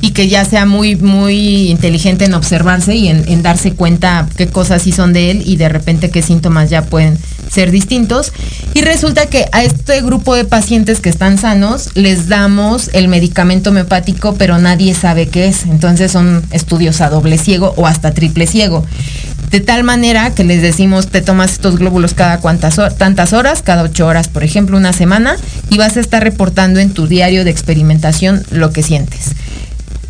[0.00, 4.82] y que ya sea muy, muy inteligente en observarse y en, darse cuenta qué cosas
[4.82, 7.18] sí son de él y de repente qué síntomas ya pueden
[7.50, 8.32] ser distintos.
[8.74, 13.70] Y resulta que a este grupo de pacientes que están sanos les damos el medicamento
[13.70, 15.64] homeopático, pero nadie sabe qué es.
[15.64, 18.84] Entonces son estudios a doble ciego o hasta triple ciego.
[19.50, 23.84] De tal manera que les decimos, te tomas estos glóbulos cada cuantas tantas horas, cada
[23.84, 25.36] ocho horas, por ejemplo, una semana,
[25.70, 29.36] y vas a estar reportando en tu diario de experimentación lo que sientes.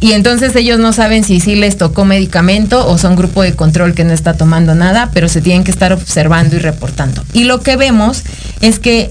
[0.01, 3.95] Y entonces ellos no saben si sí les tocó medicamento o son grupo de control
[3.95, 7.25] que no está tomando nada, pero se tienen que estar observando y reportando.
[7.33, 8.23] Y lo que vemos
[8.61, 9.11] es que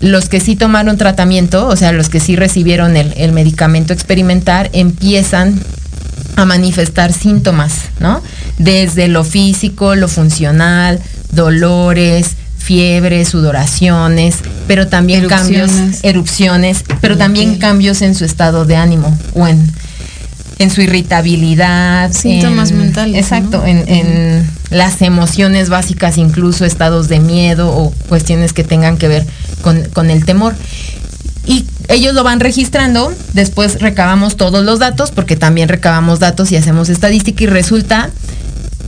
[0.00, 5.60] los que sí tomaron tratamiento, o sea, los que sí recibieron el, medicamento experimentar, empiezan
[6.36, 8.22] a manifestar síntomas, ¿no?
[8.58, 11.00] Desde lo físico, lo funcional,
[11.32, 15.70] dolores, fiebre, sudoraciones, pero también cambios,
[16.02, 19.70] erupciones, pero también cambios en su estado de ánimo o en
[20.60, 22.12] en su irritabilidad.
[22.12, 23.16] Síntomas mentales.
[23.16, 29.26] Exacto, en, las emociones básicas, incluso estados de miedo o cuestiones que tengan que ver
[29.62, 30.54] con, el temor.
[31.46, 36.56] Y ellos lo van registrando, después recabamos todos los datos, porque también recabamos datos y
[36.56, 38.10] hacemos estadística y resulta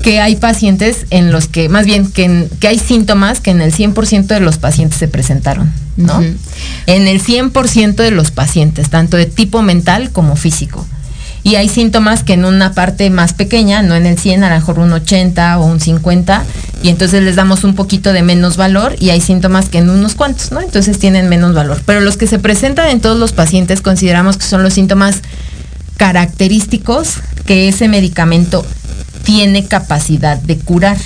[0.02, 3.72] que hay pacientes en los que, más bien, que, que hay síntomas que en el
[3.72, 6.22] 100% de los pacientes se presentaron, ¿no?
[6.86, 10.86] En el 100% de los pacientes, tanto de tipo mental como físico
[11.44, 14.54] y hay síntomas que en una parte más pequeña, no en el 100, a lo
[14.54, 16.44] mejor un 80 o un 50,
[16.82, 20.14] y entonces les damos un poquito de menos valor y hay síntomas que en unos
[20.14, 20.60] cuantos, ¿no?
[20.60, 21.80] Entonces tienen menos valor.
[21.84, 25.22] Pero los que se presentan en todos los pacientes consideramos que son los síntomas
[25.96, 27.16] característicos
[27.46, 28.64] que ese medicamento
[29.24, 30.96] tiene capacidad de curar.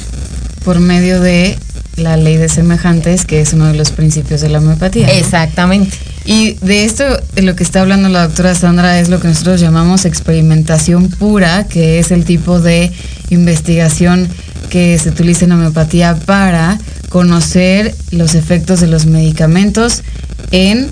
[0.65, 1.57] Por medio de
[1.97, 5.09] la ley de semejantes, que es uno de los principios de la homeopatía.
[5.09, 5.97] Exactamente.
[6.27, 7.05] Y de esto,
[7.35, 11.65] de lo que está hablando la doctora Sandra, es lo que nosotros llamamos experimentación pura,
[11.65, 12.91] que es el tipo de
[13.31, 14.29] investigación
[14.69, 20.03] que se utiliza en homeopatía para conocer los efectos de los medicamentos
[20.51, 20.89] en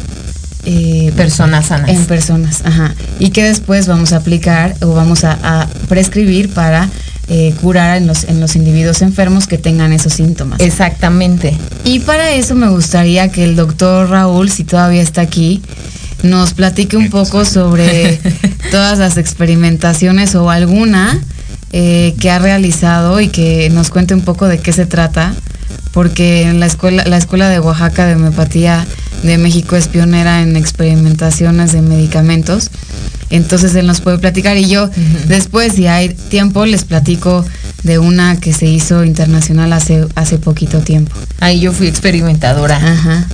[0.66, 1.90] eh, personas sanas.
[1.90, 2.94] En personas, ajá.
[3.18, 6.88] Y que después vamos a aplicar o vamos a, prescribir para
[7.28, 10.60] eh, curar en los, en los individuos enfermos que tengan esos síntomas.
[10.60, 11.56] Exactamente.
[11.84, 15.62] Y para eso me gustaría que el doctor Raúl, si todavía está aquí,
[16.22, 18.18] nos platique un poco sobre
[18.70, 21.20] todas las experimentaciones o alguna
[21.72, 25.34] eh, que ha realizado y que nos cuente un poco de qué se trata,
[25.92, 28.86] porque en la escuela, la escuela de Oaxaca de homeopatía
[29.22, 32.70] de México es pionera en experimentaciones de medicamentos.
[33.30, 34.90] Entonces él nos puede platicar y yo
[35.28, 37.44] después, si hay tiempo, les platico
[37.82, 41.14] de una que se hizo internacional hace, hace poquito tiempo.
[41.40, 42.76] Ahí yo fui experimentadora.
[42.76, 43.26] Ajá.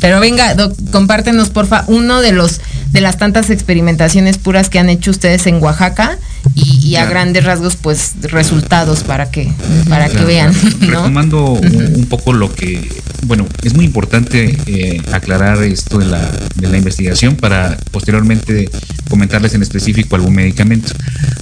[0.00, 2.60] Pero venga, doc, compártenos porfa uno de los
[2.92, 6.18] de las tantas experimentaciones puras que han hecho ustedes en Oaxaca
[6.54, 9.52] y, a grandes rasgos pues resultados para que
[9.88, 10.54] para que vean.
[10.80, 12.88] Retomando un, poco lo que,
[13.24, 18.70] bueno, es muy importante eh, aclarar esto de la, de la investigación para posteriormente
[19.08, 20.92] comentarles en específico algún medicamento.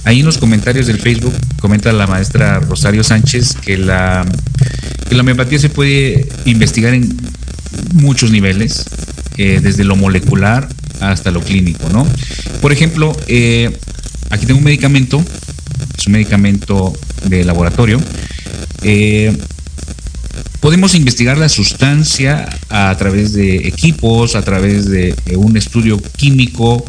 [0.03, 4.25] Ahí en los comentarios del Facebook comenta la maestra Rosario Sánchez que la,
[5.09, 7.15] que la homeopatía se puede investigar en
[7.93, 8.85] muchos niveles,
[9.37, 10.67] eh, desde lo molecular
[11.01, 12.07] hasta lo clínico, ¿no?
[12.61, 13.75] Por ejemplo, eh,
[14.29, 15.23] aquí tengo un medicamento,
[15.97, 16.93] es un medicamento
[17.25, 17.99] de laboratorio.
[18.81, 19.35] Eh,
[20.59, 26.85] podemos investigar la sustancia a través de equipos, a través de un estudio químico,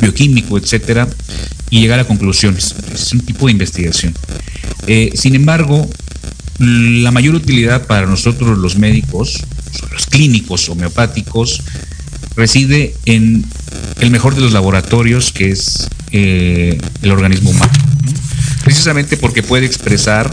[0.00, 1.08] bioquímico, etcétera,
[1.70, 2.74] y llegar a conclusiones.
[2.92, 4.14] Es un tipo de investigación.
[5.14, 5.88] sin embargo,
[6.58, 9.44] la mayor utilidad para nosotros los médicos,
[9.90, 11.62] los clínicos homeopáticos,
[12.36, 13.44] reside en
[14.00, 17.72] el mejor de los laboratorios, que es eh, el organismo humano.
[18.64, 20.30] Precisamente porque puede expresar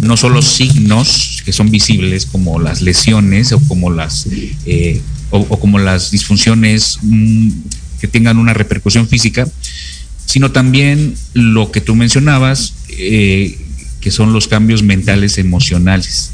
[0.00, 4.26] no solo signos que son visibles como las lesiones o como las
[4.66, 5.00] eh,
[5.30, 7.50] o, como las disfunciones mm,
[8.00, 9.46] que tengan una repercusión física,
[10.26, 13.58] sino también lo que tú mencionabas, eh,
[14.00, 16.30] que son los cambios mentales emocionales,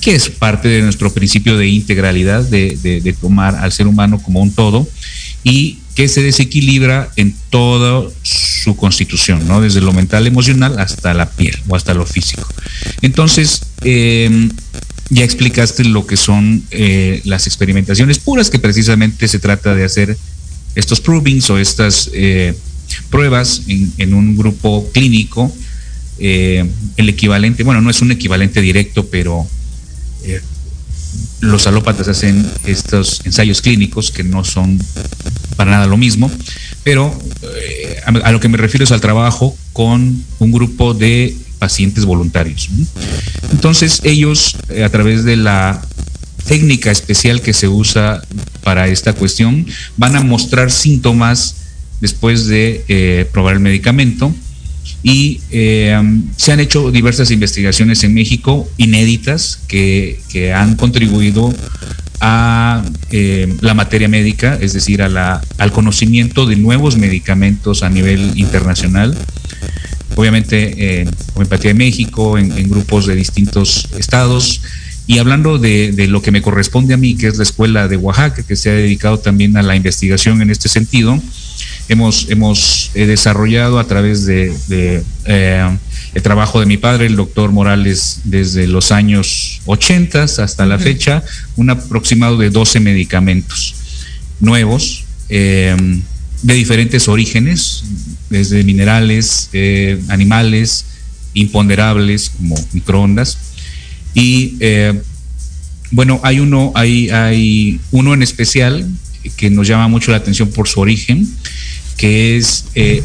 [0.00, 4.52] que es parte de nuestro principio de integralidad, de, tomar al ser humano como un
[4.52, 4.88] todo
[5.44, 9.60] y que se desequilibra en toda su constitución, ¿no?
[9.60, 12.48] Desde lo mental, emocional hasta la piel o hasta lo físico.
[13.02, 14.50] Entonces, em,
[15.10, 20.16] ya explicaste lo que son eh, las experimentaciones puras, que precisamente se trata de hacer
[20.74, 22.54] estos provings o estas eh,
[23.10, 25.52] pruebas en, un grupo clínico
[26.18, 29.46] eh, el equivalente, bueno, no es un equivalente directo, pero
[30.24, 30.40] eh,
[31.40, 34.78] los alópatas hacen estos ensayos clínicos que no son
[35.56, 36.30] para nada lo mismo,
[36.84, 37.16] pero
[38.04, 42.68] a, lo que me refiero es al trabajo con un grupo de pacientes voluntarios.
[43.50, 45.82] Entonces ellos, a través de la
[46.46, 48.22] técnica especial que se usa
[48.62, 51.56] para esta cuestión, van a mostrar síntomas
[52.00, 54.34] después de probar el medicamento
[55.02, 56.00] y eh,
[56.36, 60.20] se han hecho diversas investigaciones en México inéditas que,
[60.54, 61.52] han contribuido
[62.20, 67.90] a eh, la materia médica, es decir, a la, al conocimiento de nuevos medicamentos a
[67.90, 69.16] nivel internacional.
[70.14, 74.60] Obviamente en Homeopatía de México, en, grupos de distintos estados.
[75.12, 77.98] Y hablando de, de, lo que me corresponde a mí, que es la Escuela de
[77.98, 81.20] Oaxaca, que se ha dedicado también a la investigación en este sentido,
[81.88, 84.54] hemos, hemos eh, desarrollado a través de,
[85.26, 85.78] eh,
[86.14, 91.22] el trabajo de mi padre, el doctor Morales, desde los años 80 hasta la fecha,
[91.56, 93.74] un aproximado de 12 medicamentos
[94.40, 95.76] nuevos eh,
[96.42, 97.84] de diferentes orígenes,
[98.30, 99.50] desde minerales,
[100.08, 100.86] animales,
[101.34, 103.51] imponderables como microondas.
[104.14, 104.56] Y
[105.92, 108.88] bueno, hay uno, hay, hay uno en especial
[109.36, 111.28] que nos llama mucho la atención por su origen,
[111.96, 113.02] que es eh,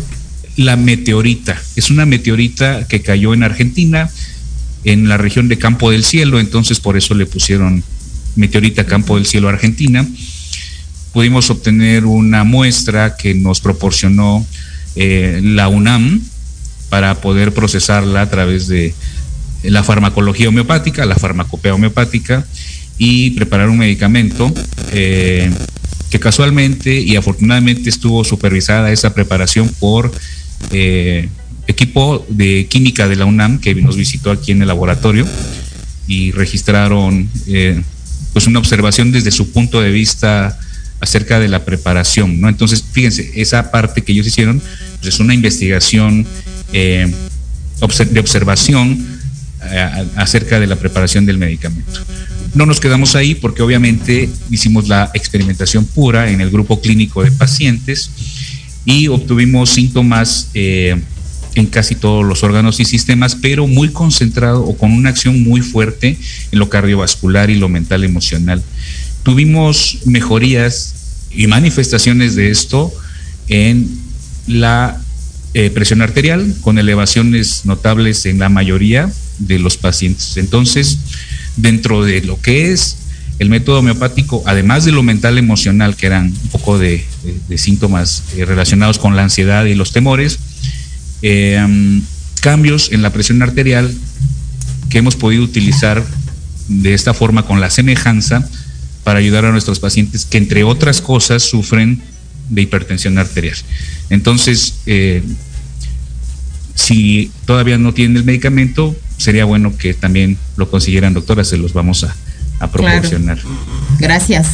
[0.56, 1.62] la meteorita.
[1.76, 4.10] Es una meteorita que cayó en Argentina,
[4.84, 7.84] en la región de Campo del Cielo, entonces por eso le pusieron
[8.36, 10.08] meteorita Campo del Cielo Argentina.
[11.14, 14.46] Pudimos obtener una muestra que nos proporcionó
[14.96, 16.22] eh, la UNAM
[16.90, 18.94] para poder procesarla a través de
[19.70, 22.46] la farmacología homeopática, la farmacopea homeopática
[22.98, 24.52] y preparar un medicamento
[24.92, 25.52] eh,
[26.10, 30.12] que casualmente y afortunadamente estuvo supervisada esa preparación por
[30.72, 31.30] eh,
[31.68, 35.28] equipo de química de la UNAM que nos visitó aquí en el laboratorio
[36.08, 37.82] y registraron eh,
[38.34, 40.58] pues una observación desde su punto de vista
[41.00, 42.50] acerca de la preparación, ¿no?
[42.50, 44.62] Entonces, fíjense, esa parte que ellos hicieron
[45.00, 46.26] pues, es una investigación
[46.74, 47.12] eh,
[48.10, 49.17] de observación
[50.16, 52.00] acerca de la preparación del medicamento.
[52.54, 57.32] No nos quedamos ahí porque obviamente hicimos la experimentación pura en el grupo clínico de
[57.32, 58.10] pacientes
[58.86, 60.96] y obtuvimos síntomas eh,
[61.56, 65.62] en casi todos los órganos y sistemas, pero muy concentrado o con una acción muy
[65.62, 66.18] fuerte
[66.52, 68.64] en lo cardiovascular y lo mental emocional.
[69.24, 70.94] Tuvimos mejorías
[71.32, 72.94] y manifestaciones de esto
[73.50, 73.90] en
[74.48, 75.02] la
[75.54, 80.38] eh, presión arterial, con elevaciones notables en la mayoría de los pacientes.
[80.38, 81.00] Entonces,
[81.56, 82.98] dentro de lo que es
[83.40, 87.06] el método homeopático, además de lo mental emocional, que eran un poco de,
[87.56, 90.40] síntomas eh, relacionados con la ansiedad y los temores,
[91.22, 92.02] eh,
[92.42, 93.94] cambios en la presión arterial
[94.90, 96.04] que hemos podido utilizar
[96.68, 98.48] de esta forma con la semejanza
[99.04, 102.02] para ayudar a nuestros pacientes que entre otras cosas sufren
[102.50, 103.56] de hipertensión arterial.
[104.10, 105.24] Entonces, eh,
[106.76, 111.74] si todavía no tienen el medicamento, sería bueno que también lo consiguieran, doctora, se los
[111.74, 112.16] vamos a,
[112.72, 113.40] proporcionar.
[114.00, 114.48] Gracias.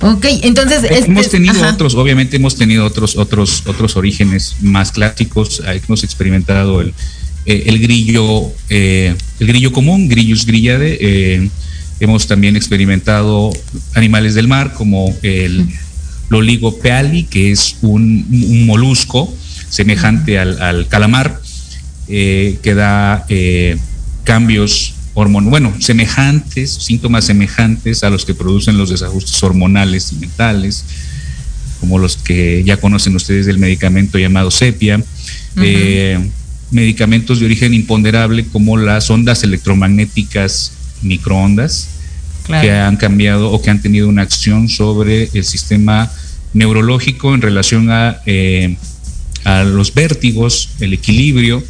[0.00, 5.62] Ok, entonces este, hemos tenido otros, obviamente hemos tenido otros, otros, otros orígenes más clásicos.
[5.66, 6.94] Hemos experimentado el,
[7.46, 10.98] eh, el grillo, eh, el grillo común, Grillus grillade.
[11.00, 11.50] Eh,
[12.00, 13.50] hemos también experimentado
[13.94, 15.66] animales del mar como el
[16.30, 18.26] loligo peali, que es un,
[18.66, 19.32] molusco
[19.68, 21.40] semejante al, al calamar,
[22.10, 23.24] que da
[24.24, 30.84] cambios bueno, semejantes, síntomas semejantes a los que producen los desajustes hormonales y mentales,
[31.80, 35.02] como los que ya conocen ustedes del medicamento llamado sepia,
[35.56, 36.18] eh,
[36.70, 41.88] medicamentos de origen imponderable como las ondas electromagnéticas microondas,
[42.46, 46.10] que han cambiado o que han tenido una acción sobre el sistema
[46.52, 48.76] neurológico en relación a, eh,
[49.44, 51.62] a los vértigos, el equilibrio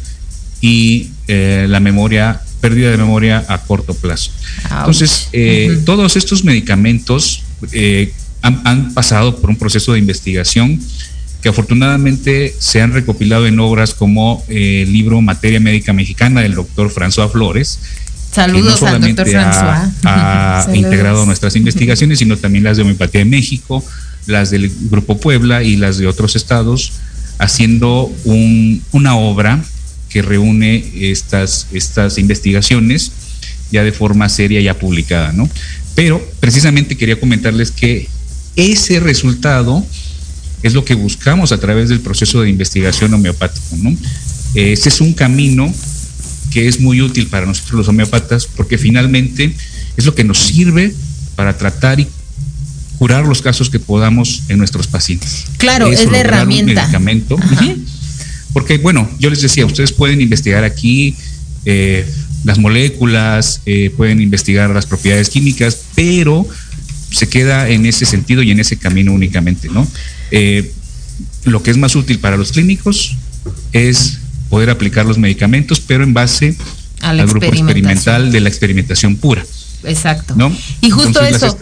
[0.61, 4.31] y eh, la memoria pérdida de memoria a corto plazo.
[4.69, 10.79] Entonces, eh, todos estos medicamentos eh, han, pasado por un proceso de investigación
[11.41, 16.93] que afortunadamente se han recopilado en obras como el libro Materia Médica Mexicana del doctor
[16.93, 17.79] François Flores.
[18.31, 19.91] Saludos al doctor François.
[20.03, 23.83] Ha, integrado nuestras investigaciones, sino también las de Homeopatía de México,
[24.27, 26.93] las del Grupo Puebla y las de otros estados,
[27.39, 28.11] haciendo
[28.91, 29.63] una obra
[30.11, 33.11] que reúne estas, estas investigaciones
[33.71, 35.49] ya de forma seria ya publicada, ¿no?
[35.95, 38.09] Pero precisamente quería comentarles que
[38.55, 39.85] ese resultado
[40.63, 43.95] es lo que buscamos a través del proceso de investigación homeopático, ¿no?
[44.53, 45.73] Ese es un camino
[46.51, 49.55] que es muy útil para nosotros los homeópatas porque finalmente
[49.95, 50.93] es lo que nos sirve
[51.35, 52.07] para tratar y
[52.97, 55.45] curar los casos que podamos en nuestros pacientes.
[55.57, 56.83] Claro, es la herramienta.
[56.83, 57.37] medicamento.
[58.53, 61.15] Porque, bueno, yo les decía, ustedes pueden investigar aquí
[61.65, 62.05] eh,
[62.43, 66.45] las moléculas, eh, pueden investigar las propiedades químicas, pero
[67.11, 69.87] se queda en ese sentido y en ese camino únicamente, ¿no?
[70.31, 70.71] Eh,
[71.43, 73.15] lo que es más útil para los clínicos
[73.73, 76.55] es poder aplicar los medicamentos, pero en base
[77.01, 79.43] al grupo experimental de la experimentación pura.
[79.83, 80.35] Exacto.
[80.35, 80.55] ¿no?
[80.81, 81.57] Y justo eso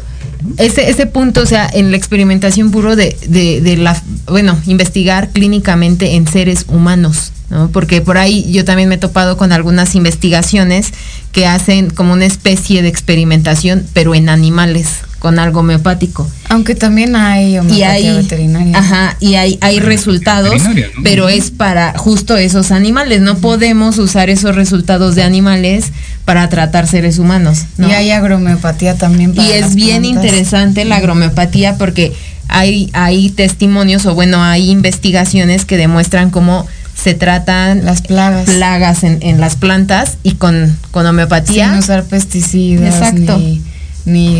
[0.58, 5.30] ese, ese punto, o sea, en la experimentación puro de, de, de la, bueno, investigar
[5.30, 7.70] clínicamente en seres humanos, ¿no?
[7.70, 10.94] Porque por ahí yo también me he topado con algunas investigaciones
[11.32, 14.88] que hacen como una especie de experimentación, pero en animales,
[15.20, 16.28] con algo homeopático.
[16.47, 18.78] Aunque también hay homeopatía veterinaria.
[18.78, 20.61] Ajá, y hay, hay resultados,
[21.03, 23.22] pero es para justo esos animales.
[23.22, 25.91] No podemos usar esos resultados de animales
[26.26, 27.65] para tratar seres humanos.
[27.78, 29.36] Y hay agromeopatía también.
[29.36, 32.13] Para y es bien interesante la agromeopatía porque
[32.47, 36.65] hay, hay testimonios o bueno, hay investigaciones que demuestran cómo
[36.95, 41.70] se tratan las plagas, plagas en, en las plantas y con, con homeopatía.
[41.70, 42.95] Sin usar pesticidas.
[42.95, 43.38] Exacto.
[43.38, 43.61] Ni,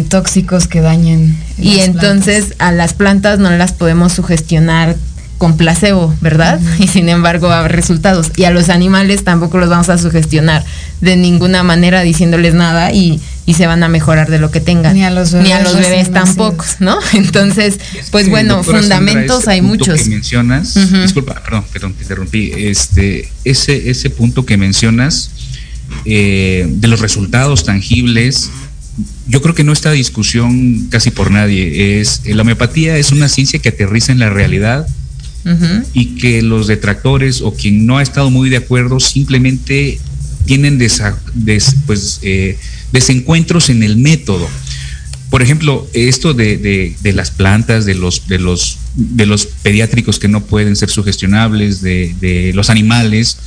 [0.10, 1.38] tóxicos que dañen.
[1.58, 4.96] Y entonces a las plantas no las podemos sugestionar
[5.40, 6.60] con placebo, ¿verdad?
[6.80, 8.32] Y sin embargo va a haber resultados.
[8.36, 10.64] Y a los animales tampoco los vamos a sugestionar
[11.02, 13.20] de ninguna manera diciéndoles nada y,
[13.56, 14.94] se van a mejorar de lo que tengan.
[14.94, 17.00] Ni a los bebés, Ni a los bebés tampoco, ¿no?
[17.14, 17.80] Entonces,
[18.12, 20.04] pues bueno, fundamentos hay muchos.
[20.04, 22.52] Que mencionas, disculpa, perdón, perdón, te interrumpí.
[22.56, 25.32] Este, ese, ese punto que mencionas
[26.06, 28.52] eh, de los resultados tangibles,
[29.28, 32.00] yo creo que no está discusión casi por nadie.
[32.00, 34.88] Es la homeopatía es una ciencia que aterriza en la realidad
[35.94, 40.00] y que los detractores o quien no ha estado muy de acuerdo simplemente
[40.46, 40.80] tienen
[41.86, 42.58] pues, eh,
[42.92, 44.48] desencuentros en el método.
[45.30, 50.44] por ejemplo, esto de, las plantas, de los, de, los, de los pediátricos que no
[50.44, 53.38] pueden ser sugestionables, de, los animales,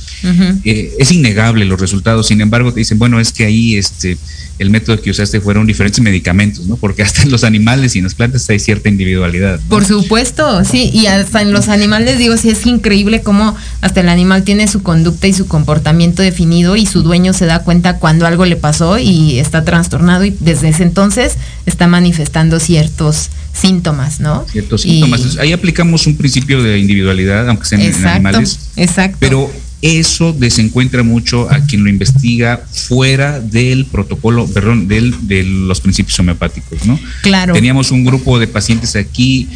[0.63, 2.27] eh, es innegable los resultados.
[2.27, 4.17] Sin embargo, te dicen, bueno, es que ahí este,
[4.59, 6.77] el método que usaste fueron diferentes medicamentos, ¿no?
[6.77, 9.59] Porque hasta en los animales y en las plantas hay cierta individualidad.
[9.67, 14.09] Por supuesto, sí, y hasta en los animales digo, sí es increíble cómo hasta el
[14.09, 18.25] animal tiene su conducta y su comportamiento definido y su dueño se da cuenta cuando
[18.27, 21.33] algo le pasó y está trastornado y desde ese entonces
[21.65, 24.45] está manifestando ciertos síntomas, ¿no?
[24.51, 25.37] Ciertos síntomas.
[25.37, 28.71] Ahí aplicamos un principio de individualidad, aunque sean en animales.
[28.75, 29.17] Exacto.
[29.19, 29.51] Pero
[29.81, 36.17] eso desencuentra mucho a quien lo investiga fuera del protocolo, perdón, del, de los principios
[36.19, 36.99] homeopáticos, ¿no?
[37.21, 37.53] Claro.
[37.53, 39.49] Teníamos un grupo de pacientes aquí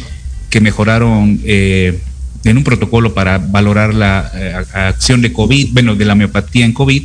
[0.50, 1.98] que mejoraron eh,
[2.44, 6.72] en un protocolo para valorar la eh, acción de COVID, bueno, de la homeopatía en
[6.72, 7.04] COVID,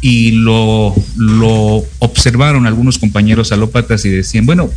[0.00, 4.70] y lo, lo observaron algunos compañeros alópatas y decían, bueno,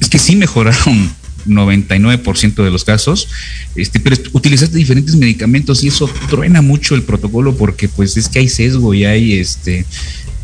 [0.00, 1.10] es que sí mejoraron
[1.46, 3.28] 99% de los casos,
[3.74, 8.40] este, pero utilizaste diferentes medicamentos y eso truena mucho el protocolo porque pues es que
[8.40, 9.86] hay sesgo y hay este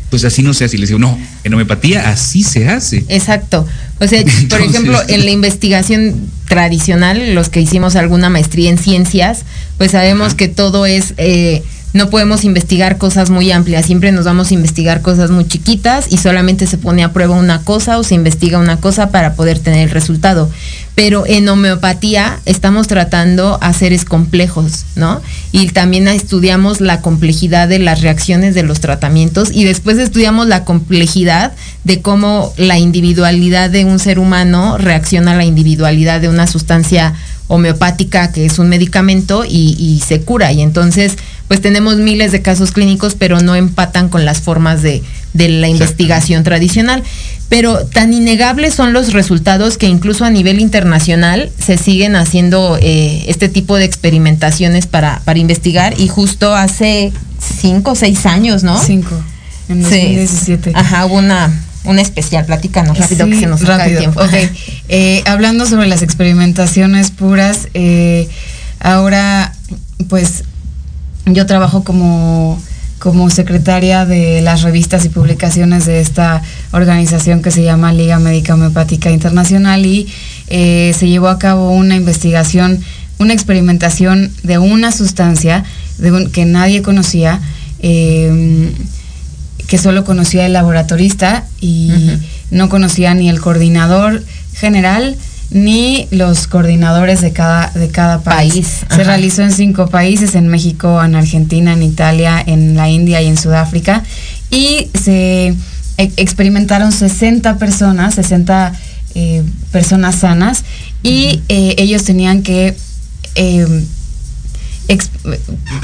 [0.09, 0.77] pues así no se hace.
[0.77, 3.03] Y les digo, no, en homeopatía así se hace.
[3.09, 3.65] Exacto.
[3.99, 9.43] O sea, por ejemplo, en la investigación tradicional, los que hicimos alguna maestría en ciencias,
[9.77, 11.63] pues sabemos que todo es eh,
[11.97, 16.17] no podemos investigar cosas muy amplias, siempre nos vamos a investigar cosas muy chiquitas y
[16.17, 19.87] solamente se pone a prueba una cosa o se investiga una cosa para poder tener
[19.87, 20.49] el resultado.
[20.95, 25.21] Pero en homeopatía estamos tratando a seres complejos, ¿no?
[25.51, 30.63] Y también estudiamos la complejidad de las reacciones de los tratamientos y después estudiamos la
[30.63, 36.47] complejidad de cómo la individualidad de un ser humano reacciona a la individualidad de una
[36.47, 37.13] sustancia
[37.47, 40.51] homeopática que es un medicamento y, se cura.
[40.51, 41.17] Y entonces,
[41.47, 46.43] pues tenemos miles de casos clínicos, pero no empatan con las formas de, la investigación
[46.43, 47.03] tradicional.
[47.49, 53.23] Pero tan innegables son los resultados que incluso a nivel internacional se siguen haciendo eh,
[53.27, 57.13] este tipo de experimentaciones para, para investigar y justo hace
[57.61, 58.77] cinco o seis años, ¿no?
[58.83, 59.11] Cinco,
[59.69, 60.71] en 2017.
[60.75, 61.53] ajá, hubo una
[61.87, 62.45] un especial.
[62.45, 64.21] Platícanos rápido que se nos acaba el tiempo.
[64.89, 68.27] Eh, hablando sobre las experimentaciones puras, eh,
[68.79, 69.53] ahora
[70.09, 70.43] pues
[71.25, 72.61] yo trabajo como,
[72.99, 78.53] como secretaria de las revistas y publicaciones de esta organización que se llama Liga Médica
[78.53, 80.07] Homeopática Internacional y
[80.47, 82.79] eh, se llevó a cabo una investigación,
[83.17, 85.63] una experimentación de una sustancia
[85.97, 87.41] de que nadie conocía
[89.67, 91.91] que solo conocía el laboratorista y
[92.51, 95.17] no conocía ni el coordinador general
[95.49, 98.81] ni los coordinadores de cada, de cada país.
[98.89, 103.27] Se realizó en cinco países, en México, en Argentina, en Italia, en la India y
[103.27, 104.03] en Sudáfrica.
[104.51, 105.47] Y se
[105.97, 108.73] e, experimentaron 60 personas, 60
[109.15, 110.63] eh, personas sanas,
[111.01, 112.75] y eh, ellos tenían que
[113.35, 113.85] eh,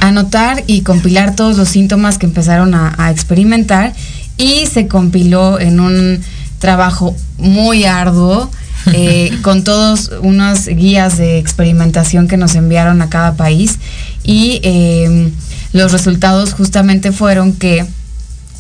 [0.02, 3.94] anotar y compilar todos los síntomas que empezaron a, experimentar
[4.38, 6.22] y se compiló en un
[6.60, 8.50] trabajo muy arduo
[8.94, 13.80] eh, con todos unas guías de experimentación que nos enviaron a cada país
[14.24, 15.32] y eh,
[15.74, 17.86] los resultados justamente fueron que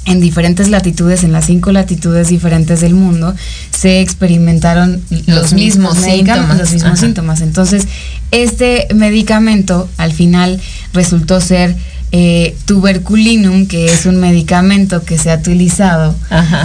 [0.05, 3.33] en diferentes latitudes, en las cinco latitudes diferentes del mundo,
[3.71, 6.57] se experimentaron los, mismos, síntomas.
[6.57, 7.41] Los mismos síntomas.
[7.41, 7.87] Entonces,
[8.31, 10.59] este medicamento al final
[10.93, 11.75] resultó ser
[12.11, 16.13] eh, tuberculinum, que es un medicamento que se ha utilizado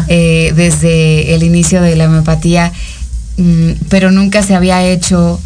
[0.09, 2.73] eh, desde el inicio de la homeopatía,
[3.37, 5.41] mm, pero nunca se había hecho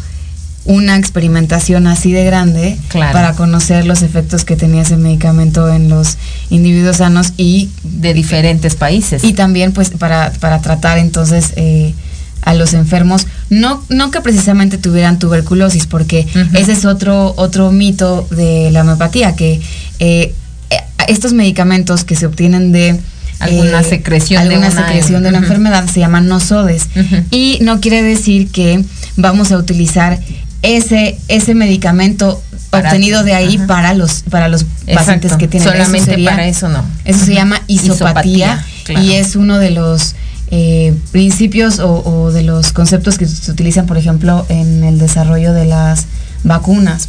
[0.65, 6.17] una experimentación así de grande para conocer los efectos que tenía ese medicamento en los
[6.49, 9.23] individuos sanos y de diferentes países.
[9.23, 11.93] Y también pues para, para tratar entonces eh,
[12.41, 18.27] a los enfermos, no, no que precisamente tuvieran tuberculosis, porque ese es otro, otro mito
[18.31, 19.61] de la homeopatía, que
[19.99, 20.33] eh,
[21.07, 22.99] estos medicamentos que se obtienen de
[23.39, 25.87] alguna eh, secreción de una, secreción de una enfermedad.
[25.87, 26.87] se llaman nosodes.
[27.31, 28.83] Y no quiere decir que
[29.17, 30.19] vamos a utilizar
[30.63, 32.41] ese, ese medicamento
[32.71, 35.69] obtenido de ahí para los para los pacientes que tienen.
[35.69, 36.83] Solamente para eso no.
[37.05, 38.65] eso se llama isopatía,
[39.01, 40.15] y es uno de los
[40.49, 45.65] eh, principios o, de los conceptos que se utilizan por ejemplo en el desarrollo de
[45.65, 46.07] las
[46.43, 47.07] vacunas,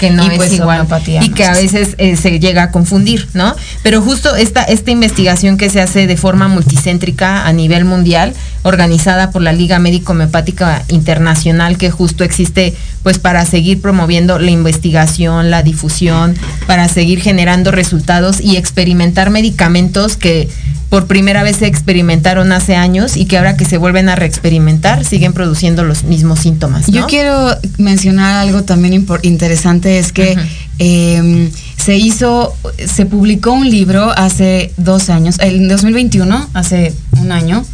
[0.00, 0.86] que no es pues igual.
[1.20, 3.54] y que a veces eh, se llega a confundir, ¿no?
[3.82, 9.30] Pero justo esta esta investigación que se hace de forma multicéntrica a nivel mundial, organizada
[9.30, 15.50] por la Liga Médico Homeopática Internacional que justo existe pues para seguir promoviendo la investigación,
[15.50, 16.34] la difusión,
[16.66, 20.48] para seguir generando resultados y experimentar medicamentos que
[20.92, 25.06] por primera vez se experimentaron hace años y que ahora que se vuelven a reexperimentar
[25.06, 26.86] siguen produciendo los mismos síntomas.
[26.86, 30.36] Yo quiero mencionar algo también interesante, es que
[30.82, 32.54] em, se hizo,
[32.84, 37.64] se publicó un libro hace dos años, en 2021, hace un año,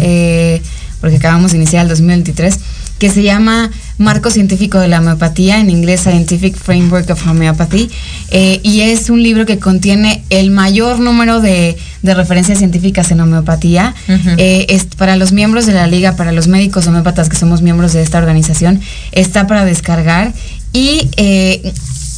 [0.00, 0.62] eh,
[1.00, 2.58] porque acabamos de iniciar el 2023,
[2.98, 7.90] que se llama Marco Científico de la Homeopatía, en inglés Scientific Framework of Homeopathy,
[8.30, 13.94] eh, y es un libro que contiene el mayor número de, referencias científicas en homeopatía.
[14.38, 17.92] Eh, es para los miembros de la liga, para los médicos homeópatas que somos miembros
[17.92, 18.80] de esta organización,
[19.12, 20.32] está para descargar
[20.74, 21.72] y eh,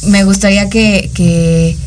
[0.07, 1.77] me gustaría que,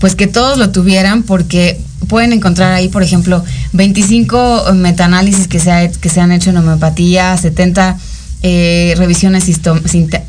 [0.00, 5.92] pues que todos lo tuvieran porque pueden encontrar ahí, por ejemplo, 25 metaanálisis que se,
[6.00, 7.96] que se han hecho en homeopatía, 70
[8.42, 9.44] eh, revisiones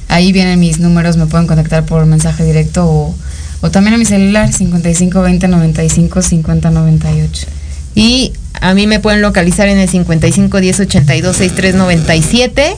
[0.09, 3.15] ahí vienen mis números, me pueden contactar por mensaje directo o
[3.61, 7.47] o también a mi celular 55 20 95 50 98.
[7.95, 12.77] Y a mí me pueden localizar en el 55 10 82 63 97.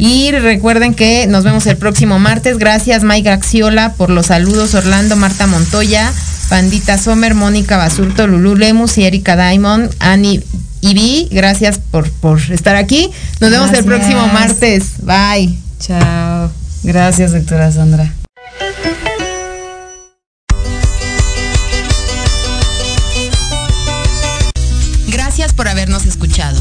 [0.00, 2.58] Y recuerden que nos vemos el próximo martes.
[2.58, 4.74] Gracias Mike Axiola por los saludos.
[4.74, 6.12] Orlando, Marta Montoya,
[6.48, 10.40] Pandita Sommer, Mónica Basurto, Lulu Lemus y Erika Diamond, Ani
[10.80, 11.28] Ibi.
[11.30, 13.10] Gracias por, por estar aquí.
[13.40, 14.94] Nos vemos el próximo martes.
[15.02, 15.58] Bye.
[15.80, 16.50] Chao.
[16.82, 18.12] Gracias, doctora Sandra.
[25.58, 26.60] por habernos escuchado.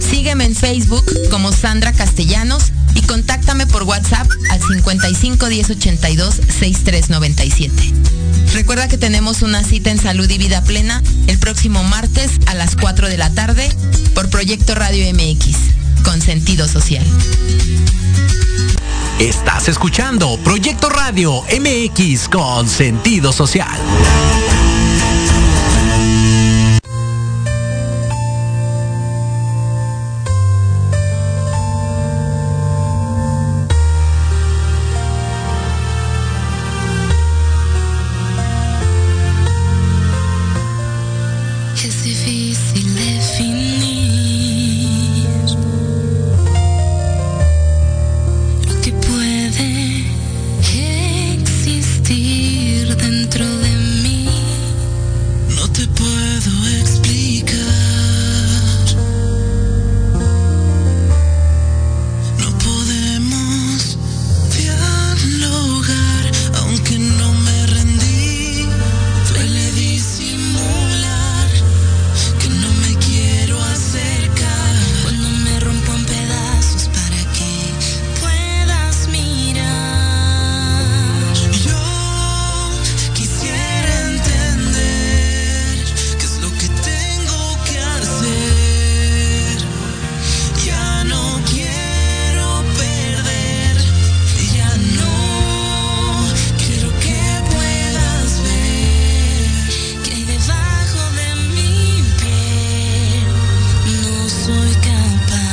[0.00, 7.92] Sígueme en Facebook como Sandra Castellanos y contáctame por WhatsApp al 55 10 82 6397.
[8.52, 12.76] Recuerda que tenemos una cita en Salud y Vida Plena el próximo martes a las
[12.76, 13.68] 4 de la tarde
[14.14, 15.56] por Proyecto Radio MX,
[16.04, 17.04] con sentido social.
[19.18, 23.78] Estás escuchando Proyecto Radio MX con sentido social.